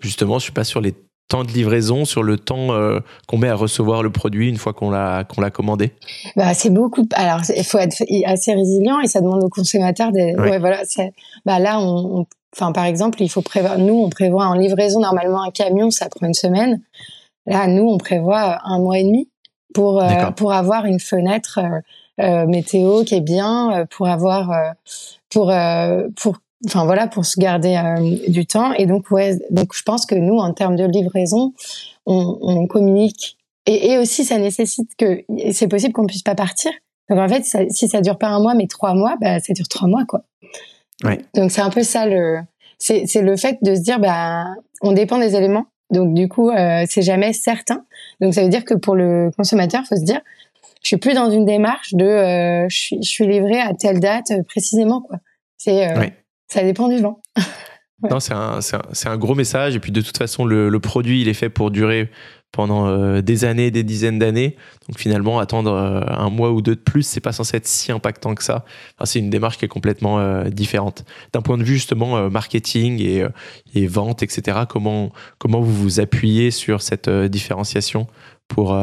justement 0.00 0.38
Je 0.38 0.44
suis 0.44 0.52
pas 0.52 0.64
sur 0.64 0.80
les 0.80 0.94
temps 1.30 1.44
de 1.44 1.52
livraison, 1.52 2.04
sur 2.04 2.22
le 2.22 2.36
temps 2.36 2.72
euh, 2.72 3.00
qu'on 3.26 3.38
met 3.38 3.48
à 3.48 3.54
recevoir 3.54 4.02
le 4.02 4.10
produit 4.10 4.48
une 4.48 4.56
fois 4.56 4.72
qu'on 4.72 4.90
l'a 4.90 5.24
qu'on 5.24 5.40
l'a 5.40 5.50
commandé? 5.50 5.92
Bah 6.36 6.52
c'est 6.54 6.70
beaucoup. 6.70 7.08
Alors 7.14 7.40
il 7.56 7.64
faut 7.64 7.78
être 7.78 8.02
assez 8.26 8.52
résilient 8.52 9.00
et 9.00 9.06
ça 9.06 9.20
demande 9.20 9.42
aux 9.44 9.48
consommateurs. 9.48 10.12
Des... 10.12 10.34
Ouais. 10.34 10.58
voilà. 10.58 10.82
Bah 11.46 11.58
là 11.58 11.80
on, 11.80 12.26
enfin 12.54 12.72
par 12.72 12.84
exemple 12.84 13.22
il 13.22 13.30
faut 13.30 13.42
prévoir. 13.42 13.78
Nous 13.78 13.94
on 13.94 14.10
prévoit 14.10 14.46
en 14.46 14.54
livraison 14.54 15.00
normalement 15.00 15.42
un 15.42 15.50
camion 15.50 15.90
ça 15.90 16.08
prend 16.08 16.26
une 16.26 16.34
semaine. 16.34 16.82
Là 17.46 17.66
nous 17.68 17.88
on 17.88 17.96
prévoit 17.96 18.58
un 18.64 18.78
mois 18.80 18.98
et 18.98 19.04
demi 19.04 19.30
pour 19.72 20.02
euh, 20.02 20.32
pour 20.32 20.52
avoir 20.52 20.84
une 20.84 21.00
fenêtre 21.00 21.60
euh, 22.20 22.46
météo 22.46 23.04
qui 23.04 23.14
est 23.14 23.20
bien, 23.20 23.86
pour 23.90 24.08
avoir 24.08 24.50
pour 25.30 25.52
pour 26.20 26.38
enfin 26.66 26.84
voilà 26.84 27.06
pour 27.06 27.24
se 27.24 27.38
garder 27.38 27.76
euh, 27.76 28.30
du 28.30 28.46
temps. 28.46 28.72
Et 28.74 28.86
donc 28.86 29.10
ouais 29.10 29.38
donc 29.50 29.74
je 29.74 29.82
pense 29.82 30.06
que 30.06 30.14
nous 30.14 30.36
en 30.36 30.52
termes 30.52 30.76
de 30.76 30.84
livraison 30.84 31.52
on, 32.06 32.38
on 32.40 32.66
communique. 32.66 33.36
Et, 33.66 33.92
et, 33.92 33.98
aussi 33.98 34.24
ça 34.24 34.38
nécessite 34.38 34.90
que 34.96 35.22
c'est 35.52 35.68
possible 35.68 35.92
qu'on 35.92 36.06
puisse 36.06 36.22
pas 36.22 36.34
partir. 36.34 36.72
Donc 37.08 37.18
en 37.18 37.28
fait 37.28 37.44
ça, 37.44 37.60
si 37.68 37.88
ça 37.88 38.00
dure 38.00 38.18
pas 38.18 38.28
un 38.28 38.40
mois 38.40 38.54
mais 38.54 38.66
trois 38.66 38.94
mois 38.94 39.16
bah 39.20 39.40
ça 39.40 39.52
dure 39.52 39.68
trois 39.68 39.88
mois 39.88 40.04
quoi. 40.06 40.22
Ouais. 41.02 41.18
donc 41.34 41.50
c'est 41.50 41.62
un 41.62 41.70
peu 41.70 41.82
ça 41.82 42.06
le 42.06 42.40
c'est 42.78 43.06
c'est 43.06 43.22
le 43.22 43.36
fait 43.36 43.58
de 43.62 43.74
se 43.74 43.80
dire 43.80 44.00
bah 44.00 44.44
on 44.82 44.92
dépend 44.92 45.18
des 45.18 45.36
éléments. 45.36 45.66
Donc 45.90 46.14
du 46.14 46.28
coup 46.28 46.50
euh, 46.50 46.84
c'est 46.88 47.02
jamais 47.02 47.32
certain. 47.32 47.84
Donc 48.20 48.34
ça 48.34 48.42
veut 48.42 48.48
dire 48.48 48.64
que 48.64 48.74
pour 48.74 48.94
le 48.94 49.30
consommateur 49.36 49.84
faut 49.86 49.96
se 49.96 50.04
dire 50.04 50.20
je 50.82 50.88
suis 50.88 50.96
plus 50.96 51.14
dans 51.14 51.30
une 51.30 51.44
démarche 51.44 51.94
de 51.94 52.04
euh, 52.04 52.68
je 52.68 52.76
suis 52.76 53.02
je 53.02 53.08
suis 53.08 53.26
livré 53.26 53.60
à 53.60 53.74
telle 53.74 54.00
date 54.00 54.30
euh, 54.30 54.42
précisément 54.42 55.02
quoi. 55.02 55.18
C'est 55.56 55.90
euh, 55.90 56.06
ça 56.50 56.62
dépend 56.62 56.88
du 56.88 56.98
vent. 56.98 57.20
Non, 58.08 58.18
c'est 58.18 58.32
un, 58.32 59.16
gros 59.18 59.34
message. 59.34 59.76
Et 59.76 59.78
puis, 59.78 59.92
de 59.92 60.00
toute 60.00 60.16
façon, 60.16 60.46
le, 60.46 60.80
produit, 60.80 61.20
il 61.20 61.28
est 61.28 61.34
fait 61.34 61.50
pour 61.50 61.70
durer 61.70 62.10
pendant 62.50 62.88
euh, 62.88 63.20
des 63.20 63.44
années, 63.44 63.70
des 63.70 63.84
dizaines 63.84 64.18
d'années. 64.18 64.56
Donc, 64.88 64.98
finalement, 64.98 65.38
attendre 65.38 65.72
euh, 65.72 66.00
un 66.08 66.30
mois 66.30 66.50
ou 66.50 66.62
deux 66.62 66.76
de 66.76 66.80
plus, 66.80 67.02
c'est 67.02 67.20
pas 67.20 67.32
censé 67.32 67.58
être 67.58 67.66
si 67.66 67.92
impactant 67.92 68.34
que 68.34 68.42
ça. 68.42 68.64
Enfin, 68.96 69.04
c'est 69.04 69.18
une 69.18 69.28
démarche 69.28 69.58
qui 69.58 69.66
est 69.66 69.68
complètement 69.68 70.18
euh, 70.18 70.44
différente. 70.44 71.04
D'un 71.34 71.42
point 71.42 71.58
de 71.58 71.62
vue, 71.62 71.74
justement, 71.74 72.30
marketing 72.30 73.02
et, 73.02 73.86
vente, 73.86 74.22
etc., 74.22 74.60
comment, 74.66 75.12
vous 75.42 75.74
vous 75.74 76.00
appuyez 76.00 76.50
sur 76.50 76.80
cette 76.80 77.10
différenciation 77.10 78.06
pour 78.48 78.74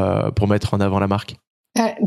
mettre 0.47 0.75
en 0.75 0.79
avant 0.79 0.99
la 0.99 1.07
marque? 1.07 1.37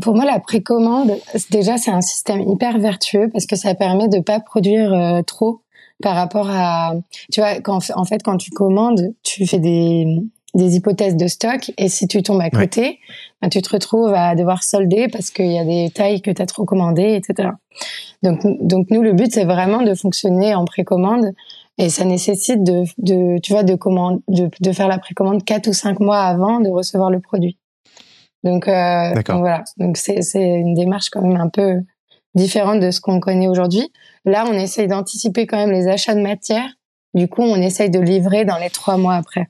Pour 0.01 0.15
moi, 0.15 0.25
la 0.25 0.39
précommande, 0.39 1.17
déjà, 1.49 1.77
c'est 1.77 1.91
un 1.91 2.01
système 2.01 2.41
hyper 2.41 2.79
vertueux 2.79 3.29
parce 3.31 3.45
que 3.45 3.55
ça 3.55 3.75
permet 3.75 4.07
de 4.07 4.19
pas 4.19 4.39
produire 4.39 4.93
euh, 4.93 5.21
trop 5.21 5.61
par 6.01 6.15
rapport 6.15 6.49
à, 6.49 6.95
tu 7.31 7.41
vois, 7.41 7.61
quand, 7.61 7.79
en 7.95 8.05
fait, 8.05 8.23
quand 8.23 8.37
tu 8.37 8.49
commandes, 8.51 9.13
tu 9.23 9.45
fais 9.45 9.59
des, 9.59 10.23
des 10.55 10.75
hypothèses 10.75 11.15
de 11.15 11.27
stock 11.27 11.71
et 11.77 11.89
si 11.89 12.07
tu 12.07 12.23
tombes 12.23 12.41
à 12.41 12.49
côté, 12.49 12.99
ben, 13.41 13.49
tu 13.49 13.61
te 13.61 13.69
retrouves 13.69 14.13
à 14.13 14.35
devoir 14.35 14.63
solder 14.63 15.07
parce 15.07 15.31
qu'il 15.31 15.51
y 15.51 15.59
a 15.59 15.65
des 15.65 15.89
tailles 15.91 16.21
que 16.21 16.31
tu 16.31 16.41
as 16.41 16.45
trop 16.45 16.65
commandées, 16.65 17.15
etc. 17.15 17.49
Donc, 18.23 18.39
donc 18.59 18.87
nous, 18.89 19.01
le 19.01 19.13
but, 19.13 19.31
c'est 19.31 19.45
vraiment 19.45 19.81
de 19.81 19.93
fonctionner 19.93 20.53
en 20.55 20.65
précommande 20.65 21.33
Et 21.77 21.89
ça 21.89 22.03
nécessite 22.05 22.63
de, 22.63 22.83
de 22.97 23.39
tu 23.39 23.53
vois, 23.53 23.63
de, 23.63 23.75
commande, 23.75 24.21
de, 24.27 24.49
de 24.59 24.71
faire 24.71 24.87
la 24.87 24.99
précommande 24.99 25.43
quatre 25.43 25.67
ou 25.67 25.73
cinq 25.73 25.99
mois 25.99 26.21
avant 26.21 26.59
de 26.59 26.69
recevoir 26.69 27.09
le 27.09 27.19
produit. 27.19 27.57
Donc, 28.43 28.67
euh, 28.67 29.13
donc 29.13 29.29
voilà. 29.29 29.63
Donc 29.77 29.97
c'est 29.97 30.19
une 30.35 30.73
démarche 30.73 31.09
quand 31.09 31.21
même 31.21 31.39
un 31.39 31.49
peu 31.49 31.75
différente 32.35 32.79
de 32.79 32.91
ce 32.91 33.01
qu'on 33.01 33.19
connaît 33.19 33.47
aujourd'hui. 33.47 33.91
Là, 34.25 34.45
on 34.47 34.53
essaye 34.53 34.87
d'anticiper 34.87 35.47
quand 35.47 35.57
même 35.57 35.71
les 35.71 35.87
achats 35.87 36.15
de 36.15 36.21
matière. 36.21 36.67
Du 37.13 37.27
coup, 37.27 37.41
on 37.41 37.57
essaye 37.57 37.89
de 37.89 37.99
livrer 37.99 38.45
dans 38.45 38.57
les 38.57 38.69
trois 38.69 38.97
mois 38.97 39.15
après. 39.15 39.49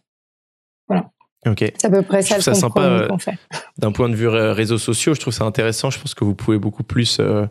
Voilà. 0.88 1.12
Ok. 1.46 1.72
C'est 1.78 1.86
à 1.86 1.90
peu 1.90 2.02
près 2.02 2.22
ça 2.22 2.38
le 2.38 2.62
compromis 2.62 2.88
euh, 2.88 3.08
qu'on 3.08 3.18
fait. 3.18 3.38
D'un 3.78 3.92
point 3.92 4.10
de 4.10 4.16
vue 4.16 4.28
réseaux 4.28 4.78
sociaux, 4.78 5.14
je 5.14 5.20
trouve 5.20 5.34
ça 5.34 5.44
intéressant. 5.44 5.90
Je 5.90 6.00
pense 6.00 6.14
que 6.14 6.24
vous 6.24 6.36
pouvez 6.36 6.58
beaucoup 6.58 6.84
plus 6.84 7.20
euh, 7.20 7.46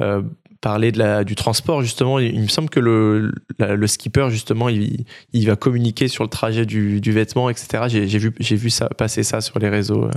euh, 0.00 0.22
parler 0.60 0.90
de 0.92 0.98
la, 0.98 1.24
du 1.24 1.34
transport 1.34 1.82
justement. 1.82 2.18
Il, 2.18 2.40
me 2.40 2.48
semble 2.48 2.70
que 2.70 2.80
le, 2.80 3.32
le 3.58 3.86
skipper 3.86 4.30
justement, 4.30 4.68
il, 4.68 5.04
il, 5.32 5.46
va 5.46 5.56
communiquer 5.56 6.08
sur 6.08 6.24
le 6.24 6.30
trajet 6.30 6.66
du, 6.66 7.00
du 7.00 7.12
vêtement, 7.12 7.50
etc. 7.50 7.84
J'ai 7.88 8.18
vu, 8.18 8.32
vu 8.38 8.70
ça 8.70 8.88
passer 8.88 9.22
ça 9.22 9.40
sur 9.40 9.58
les 9.58 9.68
réseaux. 9.68 10.08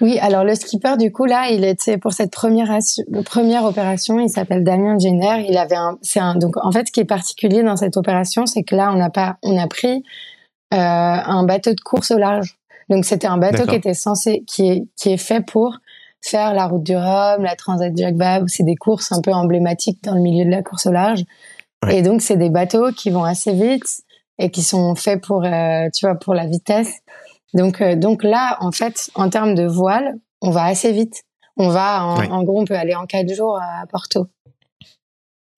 Oui, 0.00 0.18
alors 0.18 0.44
le 0.44 0.54
skipper 0.54 0.96
du 0.96 1.12
coup 1.12 1.26
là, 1.26 1.50
il 1.50 1.64
était 1.64 1.98
pour 1.98 2.12
cette 2.12 2.32
première 2.32 2.76
première 3.24 3.64
opération, 3.64 4.18
il 4.18 4.30
s'appelle 4.30 4.64
Damien 4.64 4.98
Jenner. 4.98 5.46
Il 5.48 5.58
avait 5.58 5.76
un, 5.76 5.98
c'est 6.00 6.20
un 6.20 6.36
donc 6.36 6.56
en 6.56 6.72
fait 6.72 6.86
ce 6.86 6.92
qui 6.92 7.00
est 7.00 7.04
particulier 7.04 7.62
dans 7.62 7.76
cette 7.76 7.96
opération, 7.96 8.46
c'est 8.46 8.62
que 8.62 8.74
là 8.74 8.92
on 8.94 9.00
a 9.00 9.10
pas, 9.10 9.36
on 9.42 9.58
a 9.58 9.66
pris 9.66 10.02
euh, 10.72 10.76
un 10.76 11.44
bateau 11.44 11.74
de 11.74 11.80
course 11.80 12.10
au 12.12 12.18
large. 12.18 12.56
Donc 12.88 13.04
c'était 13.04 13.26
un 13.26 13.36
bateau 13.36 13.66
qui 13.66 13.74
était 13.74 13.94
censé, 13.94 14.42
qui 14.46 14.68
est 14.68 14.84
qui 14.96 15.12
est 15.12 15.18
fait 15.18 15.40
pour 15.40 15.78
faire 16.22 16.54
la 16.54 16.66
route 16.66 16.82
du 16.82 16.96
Rhum, 16.96 17.42
la 17.42 17.54
Transat 17.54 17.96
Jacques 17.96 18.16
Vabre. 18.16 18.46
C'est 18.48 18.64
des 18.64 18.76
courses 18.76 19.12
un 19.12 19.20
peu 19.20 19.32
emblématiques 19.32 20.02
dans 20.02 20.14
le 20.14 20.20
milieu 20.20 20.44
de 20.44 20.50
la 20.50 20.62
course 20.62 20.86
au 20.86 20.92
large. 20.92 21.24
Et 21.88 22.02
donc 22.02 22.22
c'est 22.22 22.36
des 22.36 22.50
bateaux 22.50 22.90
qui 22.92 23.10
vont 23.10 23.24
assez 23.24 23.52
vite 23.52 24.02
et 24.38 24.50
qui 24.50 24.62
sont 24.62 24.94
faits 24.94 25.22
pour, 25.22 25.44
euh, 25.44 25.88
tu 25.94 26.06
vois, 26.06 26.14
pour 26.14 26.34
la 26.34 26.46
vitesse. 26.46 27.00
Donc 27.54 27.80
euh, 27.80 27.96
donc 27.96 28.22
là, 28.22 28.56
en 28.60 28.72
fait, 28.72 29.10
en 29.14 29.28
termes 29.28 29.54
de 29.54 29.66
voile, 29.66 30.14
on 30.40 30.50
va 30.50 30.64
assez 30.64 30.92
vite. 30.92 31.22
On 31.56 31.68
va, 31.68 32.04
en, 32.04 32.30
en 32.30 32.42
gros, 32.44 32.60
on 32.60 32.64
peut 32.64 32.76
aller 32.76 32.94
en 32.94 33.06
quatre 33.06 33.34
jours 33.34 33.58
à 33.60 33.86
Porto. 33.86 34.28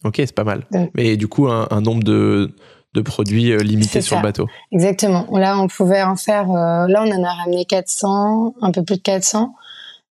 Ok, 0.04 0.14
c'est 0.16 0.34
pas 0.34 0.44
mal. 0.44 0.66
Mais 0.94 1.16
du 1.16 1.28
coup, 1.28 1.48
un, 1.48 1.68
un 1.70 1.80
nombre 1.80 2.02
de 2.02 2.54
de 2.94 3.00
produits 3.00 3.52
euh, 3.52 3.58
limités 3.58 4.02
sur 4.02 4.16
le 4.16 4.22
bateau. 4.22 4.46
Exactement. 4.70 5.26
Là, 5.32 5.58
on 5.58 5.66
pouvait 5.66 6.02
en 6.02 6.16
faire. 6.16 6.50
Euh, 6.50 6.86
là, 6.88 7.04
on 7.06 7.10
en 7.10 7.24
a 7.24 7.32
ramené 7.32 7.64
400, 7.64 8.54
un 8.60 8.70
peu 8.70 8.82
plus 8.82 8.96
de 8.96 9.02
400. 9.02 9.54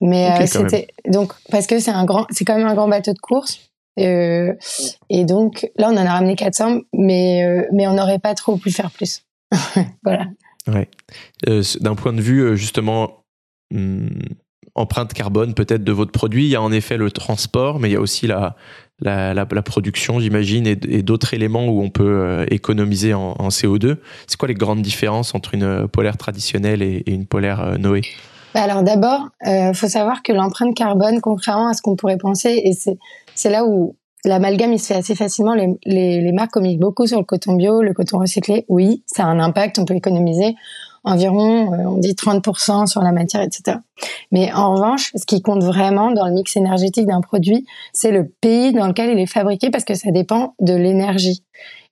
Mais 0.04 0.32
euh, 0.32 0.46
c'était 0.48 0.88
donc 1.08 1.34
parce 1.52 1.68
que 1.68 1.80
c'est 1.80 1.92
un 1.92 2.06
grand, 2.06 2.26
c'est 2.32 2.44
quand 2.44 2.58
même 2.58 2.66
un 2.66 2.74
grand 2.74 2.88
bateau 2.88 3.14
de 3.14 3.20
course. 3.20 3.60
Euh, 4.00 4.54
et 5.10 5.26
donc 5.26 5.70
là, 5.78 5.90
on 5.92 5.98
en 5.98 6.06
a 6.06 6.14
ramené 6.14 6.36
400, 6.36 6.80
mais 6.94 7.68
mais 7.72 7.88
on 7.88 7.94
n'aurait 7.94 8.18
pas 8.18 8.34
trop 8.34 8.58
pu 8.58 8.72
faire 8.72 8.90
plus. 8.90 9.24
voilà. 10.04 10.26
Ouais. 10.68 10.89
D'un 11.80 11.96
point 11.96 12.13
de 12.13 12.22
vue 12.22 12.56
justement 12.58 13.24
hmm, 13.72 14.08
empreinte 14.75 15.13
carbone 15.13 15.53
peut-être 15.53 15.84
de 15.84 15.91
votre 15.91 16.12
produit, 16.12 16.46
il 16.46 16.50
y 16.50 16.56
a 16.56 16.62
en 16.62 16.72
effet 16.72 16.98
le 16.98 17.12
transport, 17.12 17.80
mais 17.80 17.89
il 17.89 17.94
y 17.94 17.98
a 17.98 18.01
aussi 18.01 18.27
la 18.27 18.56
la, 19.01 19.46
production, 19.63 20.20
j'imagine, 20.20 20.68
et, 20.68 20.75
d'autres 20.75 21.34
éléments 21.34 21.68
où 21.68 21.82
on 21.82 21.89
peut 21.89 22.03
euh, 22.03 22.46
économiser 22.50 23.13
en, 23.13 23.36
en 23.38 23.50
CO2. 23.50 23.98
C'est 24.27 24.38
quoi 24.38 24.48
les 24.48 24.53
grandes 24.53 24.82
différences 24.82 25.34
entre 25.36 25.53
une 25.53 25.88
polaire 25.88 26.18
traditionnelle 26.18 26.82
et, 26.82 27.03
une 27.08 27.25
polaire 27.25 27.62
euh, 27.62 27.77
Noé? 27.77 28.01
Bah 28.53 28.63
alors 28.63 28.84
d'abord, 28.84 29.30
il 29.46 29.50
euh, 29.50 29.74
faut 29.74 29.88
savoir 29.88 30.24
que 30.24 30.34
l'empreinte 30.34 30.75
carbone, 30.75 31.22
contrairement 31.22 31.70
à 31.70 31.74
ce 31.74 31.82
qu'on 31.82 31.96
pourrait 31.96 32.18
penser, 32.18 32.62
et 32.65 32.74
c'est 33.34 33.50
là 33.50 33.65
où 33.65 33.96
l'amalgame 34.25 34.74
il 34.74 34.80
se 34.80 34.88
fait 34.88 34.96
assez 34.96 35.16
facilement. 35.16 35.54
Les, 35.54 35.68
les, 35.86 36.22
les 36.22 36.32
marques 36.32 36.51
communiquent 36.51 36.80
beaucoup 36.80 37.08
sur 37.08 37.20
le 37.20 37.25
coton 37.25 37.54
bio, 37.54 37.82
le 37.82 37.94
coton 37.94 38.20
recyclé. 38.20 38.66
Oui, 38.70 39.04
ça 39.06 39.24
a 39.24 39.28
un 39.28 39.40
impact, 39.40 39.80
on 39.80 39.86
peut 39.86 39.96
économiser 39.96 40.56
environ, 41.04 41.74
euh, 41.74 41.78
on 41.88 41.98
dit 41.98 42.13
30% 42.13 42.88
sur 42.88 43.01
la 43.01 43.12
matière, 43.12 43.42
etc. 43.42 43.78
Mais 44.32 44.51
en 44.54 44.74
revanche, 44.74 45.12
ce 45.16 45.25
qui 45.25 45.42
compte 45.42 45.63
vraiment 45.63 46.12
dans 46.12 46.28
le 46.28 46.34
mix 46.34 46.56
énergétique 46.56 47.08
d'un 47.08 47.22
produit, 47.22 47.66
c'est 47.94 48.12
le 48.12 48.28
pays 48.42 48.74
dans 48.74 48.88
lequel 48.88 49.10
il 49.12 49.20
est 49.20 49.25
fabriqué 49.25 49.70
parce 49.70 49.84
que 49.84 49.96
ça 49.96 50.12
dépend 50.12 50.54
de 50.60 50.74
l'énergie. 50.74 51.44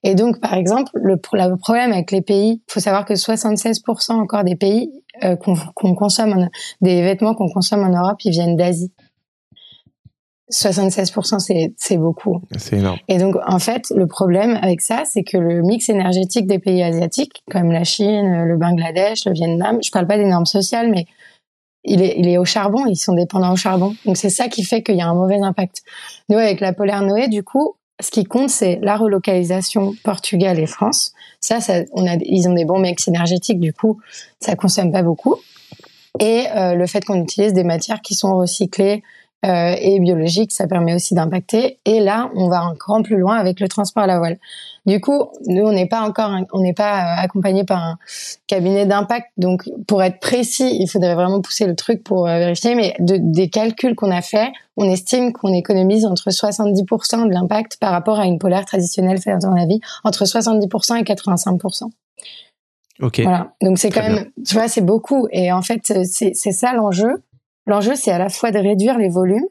Et 0.02 0.14
donc, 0.14 0.40
par 0.40 0.54
exemple, 0.54 0.90
le, 0.94 1.20
le 1.32 1.56
problème 1.56 1.92
avec 1.92 2.10
les 2.10 2.22
pays, 2.22 2.62
il 2.66 2.72
faut 2.72 2.80
savoir 2.80 3.04
que 3.04 3.14
76% 3.14 4.12
encore 4.12 4.44
des 4.44 4.56
pays 4.56 4.90
euh, 5.24 5.36
qu'on 5.36 5.94
consomme, 5.94 6.48
des 6.80 7.02
vêtements 7.02 7.34
qu'on 7.34 7.50
consomme 7.50 7.82
en 7.82 7.90
Europe, 7.90 8.18
ils 8.24 8.30
viennent 8.30 8.56
d'Asie. 8.56 8.92
76%, 10.50 11.72
c'est, 11.76 11.96
beaucoup. 11.96 12.40
C'est 12.56 12.76
énorme. 12.76 12.98
Et 13.08 13.18
donc, 13.18 13.36
en 13.46 13.58
fait, 13.58 13.84
le 13.94 14.06
problème 14.06 14.58
avec 14.62 14.80
ça, 14.80 15.02
c'est 15.04 15.22
que 15.22 15.38
le 15.38 15.62
mix 15.62 15.88
énergétique 15.88 16.46
des 16.46 16.58
pays 16.58 16.82
asiatiques, 16.82 17.42
comme 17.50 17.70
la 17.70 17.84
Chine, 17.84 18.44
le 18.44 18.56
Bangladesh, 18.56 19.24
le 19.26 19.32
Vietnam, 19.32 19.78
je 19.82 19.90
parle 19.90 20.06
pas 20.06 20.16
des 20.16 20.24
normes 20.24 20.46
sociales, 20.46 20.90
mais 20.90 21.06
il 21.84 22.02
est, 22.02 22.16
il 22.18 22.28
est 22.28 22.38
au 22.38 22.44
charbon, 22.44 22.84
ils 22.86 22.96
sont 22.96 23.14
dépendants 23.14 23.52
au 23.52 23.56
charbon. 23.56 23.94
Donc, 24.04 24.16
c'est 24.16 24.30
ça 24.30 24.48
qui 24.48 24.64
fait 24.64 24.82
qu'il 24.82 24.96
y 24.96 25.02
a 25.02 25.06
un 25.06 25.14
mauvais 25.14 25.40
impact. 25.40 25.82
Nous, 26.28 26.36
avec 26.36 26.60
la 26.60 26.72
Polaire 26.72 27.02
Noé, 27.02 27.28
du 27.28 27.42
coup, 27.42 27.76
ce 28.00 28.10
qui 28.10 28.24
compte, 28.24 28.50
c'est 28.50 28.78
la 28.82 28.96
relocalisation 28.96 29.94
Portugal 30.04 30.58
et 30.58 30.66
France. 30.66 31.12
Ça, 31.40 31.60
ça 31.60 31.80
on 31.92 32.06
a, 32.06 32.16
ils 32.20 32.48
ont 32.48 32.54
des 32.54 32.64
bons 32.64 32.80
mix 32.80 33.08
énergétiques, 33.08 33.60
du 33.60 33.72
coup, 33.72 34.00
ça 34.40 34.56
consomme 34.56 34.92
pas 34.92 35.02
beaucoup. 35.02 35.36
Et 36.18 36.46
euh, 36.54 36.74
le 36.74 36.86
fait 36.86 37.04
qu'on 37.04 37.22
utilise 37.22 37.52
des 37.52 37.64
matières 37.64 38.00
qui 38.00 38.14
sont 38.14 38.36
recyclées, 38.36 39.02
euh, 39.46 39.74
et 39.78 40.00
biologique, 40.00 40.52
ça 40.52 40.66
permet 40.66 40.94
aussi 40.94 41.14
d'impacter. 41.14 41.78
Et 41.86 42.00
là, 42.00 42.30
on 42.34 42.48
va 42.48 42.62
encore 42.64 43.02
plus 43.02 43.16
loin 43.16 43.36
avec 43.36 43.58
le 43.60 43.68
transport 43.68 44.02
à 44.02 44.06
la 44.06 44.18
voile. 44.18 44.38
Du 44.84 45.00
coup, 45.00 45.30
nous, 45.46 45.62
on 45.62 45.72
n'est 45.72 45.86
pas 45.86 46.02
encore, 46.02 46.30
on 46.52 46.60
n'est 46.60 46.74
pas 46.74 47.00
euh, 47.00 47.22
accompagné 47.22 47.64
par 47.64 47.82
un 47.82 47.98
cabinet 48.46 48.84
d'impact. 48.84 49.28
Donc, 49.38 49.68
pour 49.86 50.02
être 50.02 50.20
précis, 50.20 50.76
il 50.78 50.86
faudrait 50.88 51.14
vraiment 51.14 51.40
pousser 51.40 51.66
le 51.66 51.74
truc 51.74 52.04
pour 52.04 52.26
euh, 52.28 52.38
vérifier. 52.38 52.74
Mais 52.74 52.94
de, 52.98 53.16
des 53.18 53.48
calculs 53.48 53.94
qu'on 53.94 54.10
a 54.10 54.20
fait, 54.20 54.50
on 54.76 54.84
estime 54.84 55.32
qu'on 55.32 55.54
économise 55.54 56.04
entre 56.04 56.28
70% 56.28 57.26
de 57.26 57.32
l'impact 57.32 57.78
par 57.78 57.92
rapport 57.92 58.18
à 58.18 58.26
une 58.26 58.38
polaire 58.38 58.66
traditionnelle 58.66 59.20
faite 59.20 59.40
dans 59.40 59.54
la 59.54 59.64
vie, 59.64 59.80
entre 60.04 60.24
70% 60.24 60.98
et 60.98 61.02
85%. 61.02 61.84
Ok. 63.00 63.20
Voilà. 63.20 63.52
Donc 63.62 63.78
c'est 63.78 63.88
quand 63.88 64.02
même, 64.02 64.26
tu 64.46 64.54
vois, 64.54 64.68
c'est 64.68 64.82
beaucoup. 64.82 65.28
Et 65.30 65.50
en 65.50 65.62
fait, 65.62 65.80
c'est 66.04 66.34
ça 66.34 66.74
l'enjeu 66.74 67.22
L'enjeu, 67.70 67.94
c'est 67.94 68.10
à 68.10 68.18
la 68.18 68.28
fois 68.28 68.50
de 68.50 68.58
réduire 68.58 68.98
les 68.98 69.08
volumes, 69.08 69.46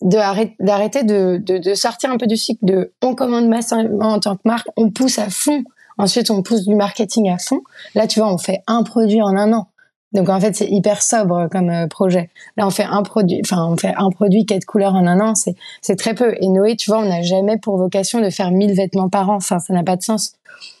d'arrêter 0.00 1.02
de, 1.02 1.36
de, 1.36 1.74
sortir 1.74 2.10
un 2.10 2.16
peu 2.16 2.26
du 2.26 2.38
cycle 2.38 2.64
de 2.64 2.94
on 3.02 3.14
commande 3.14 3.48
massivement 3.48 4.12
en 4.14 4.18
tant 4.18 4.36
que 4.36 4.40
marque, 4.46 4.68
on 4.78 4.90
pousse 4.90 5.18
à 5.18 5.28
fond, 5.28 5.62
ensuite 5.98 6.30
on 6.30 6.42
pousse 6.42 6.64
du 6.64 6.74
marketing 6.74 7.28
à 7.28 7.36
fond. 7.36 7.60
Là, 7.94 8.06
tu 8.06 8.20
vois, 8.20 8.32
on 8.32 8.38
fait 8.38 8.62
un 8.66 8.82
produit 8.82 9.20
en 9.20 9.36
un 9.36 9.52
an. 9.52 9.68
Donc 10.12 10.28
en 10.30 10.40
fait, 10.40 10.56
c'est 10.56 10.68
hyper 10.68 11.02
sobre 11.02 11.48
comme 11.50 11.68
euh, 11.68 11.86
projet. 11.86 12.30
Là, 12.56 12.66
on 12.66 12.70
fait 12.70 12.84
un 12.84 13.02
produit, 13.02 13.40
enfin 13.44 13.66
on 13.66 13.76
fait 13.76 13.92
un 13.96 14.10
produit 14.10 14.46
quatre 14.46 14.64
couleurs 14.64 14.94
en 14.94 15.06
un 15.06 15.20
an, 15.20 15.34
c'est 15.34 15.54
c'est 15.82 15.96
très 15.96 16.14
peu. 16.14 16.34
Et 16.40 16.48
Noé, 16.48 16.76
tu 16.76 16.90
vois, 16.90 17.00
on 17.00 17.08
n'a 17.08 17.22
jamais 17.22 17.58
pour 17.58 17.76
vocation 17.76 18.20
de 18.20 18.30
faire 18.30 18.50
1000 18.50 18.74
vêtements 18.74 19.08
par 19.10 19.28
an. 19.28 19.36
Enfin, 19.36 19.58
ça 19.58 19.74
n'a 19.74 19.82
pas 19.82 19.96
de 19.96 20.02
sens. 20.02 20.32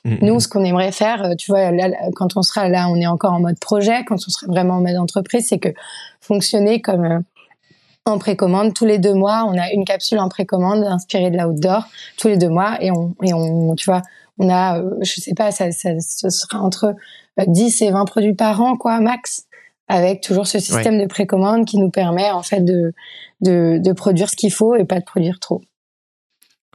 Mm-hmm. 0.04 0.24
Nous, 0.24 0.40
ce 0.40 0.48
qu'on 0.48 0.64
aimerait 0.64 0.92
faire, 0.92 1.24
euh, 1.24 1.34
tu 1.36 1.50
vois, 1.50 1.70
là, 1.70 1.90
quand 2.14 2.36
on 2.36 2.42
sera 2.42 2.68
là, 2.68 2.88
on 2.88 2.96
est 2.96 3.06
encore 3.06 3.34
en 3.34 3.40
mode 3.40 3.58
projet. 3.58 4.04
Quand 4.06 4.16
on 4.16 4.30
sera 4.30 4.46
vraiment 4.50 4.74
en 4.74 4.80
mode 4.80 4.96
entreprise, 4.96 5.46
c'est 5.48 5.58
que 5.58 5.70
fonctionner 6.20 6.80
comme 6.80 7.04
euh, 7.04 7.18
en 8.06 8.18
précommande 8.18 8.72
tous 8.72 8.86
les 8.86 8.98
deux 8.98 9.14
mois, 9.14 9.44
on 9.46 9.58
a 9.58 9.70
une 9.72 9.84
capsule 9.84 10.18
en 10.18 10.28
précommande 10.28 10.84
inspirée 10.84 11.30
de 11.30 11.36
l'outdoor 11.36 11.84
tous 12.16 12.28
les 12.28 12.38
deux 12.38 12.48
mois 12.48 12.78
et 12.80 12.90
on 12.90 13.14
et 13.22 13.34
on, 13.34 13.74
tu 13.74 13.90
vois, 13.90 14.02
on 14.38 14.50
a, 14.50 14.82
je 15.02 15.20
sais 15.20 15.34
pas, 15.34 15.50
ça, 15.50 15.70
ça, 15.72 15.90
ce 16.00 16.30
sera 16.30 16.60
entre 16.60 16.94
10 17.46 17.82
et 17.82 17.90
20 17.90 18.04
produits 18.04 18.34
par 18.34 18.60
an, 18.60 18.76
quoi, 18.76 19.00
max, 19.00 19.46
avec 19.88 20.20
toujours 20.20 20.46
ce 20.46 20.58
système 20.58 21.00
de 21.00 21.06
précommande 21.06 21.64
qui 21.64 21.78
nous 21.78 21.90
permet, 21.90 22.30
en 22.30 22.42
fait, 22.42 22.60
de, 22.60 22.92
de, 23.40 23.78
de 23.82 23.92
produire 23.92 24.28
ce 24.30 24.36
qu'il 24.36 24.52
faut 24.52 24.74
et 24.74 24.84
pas 24.84 24.98
de 25.00 25.04
produire 25.04 25.38
trop. 25.40 25.62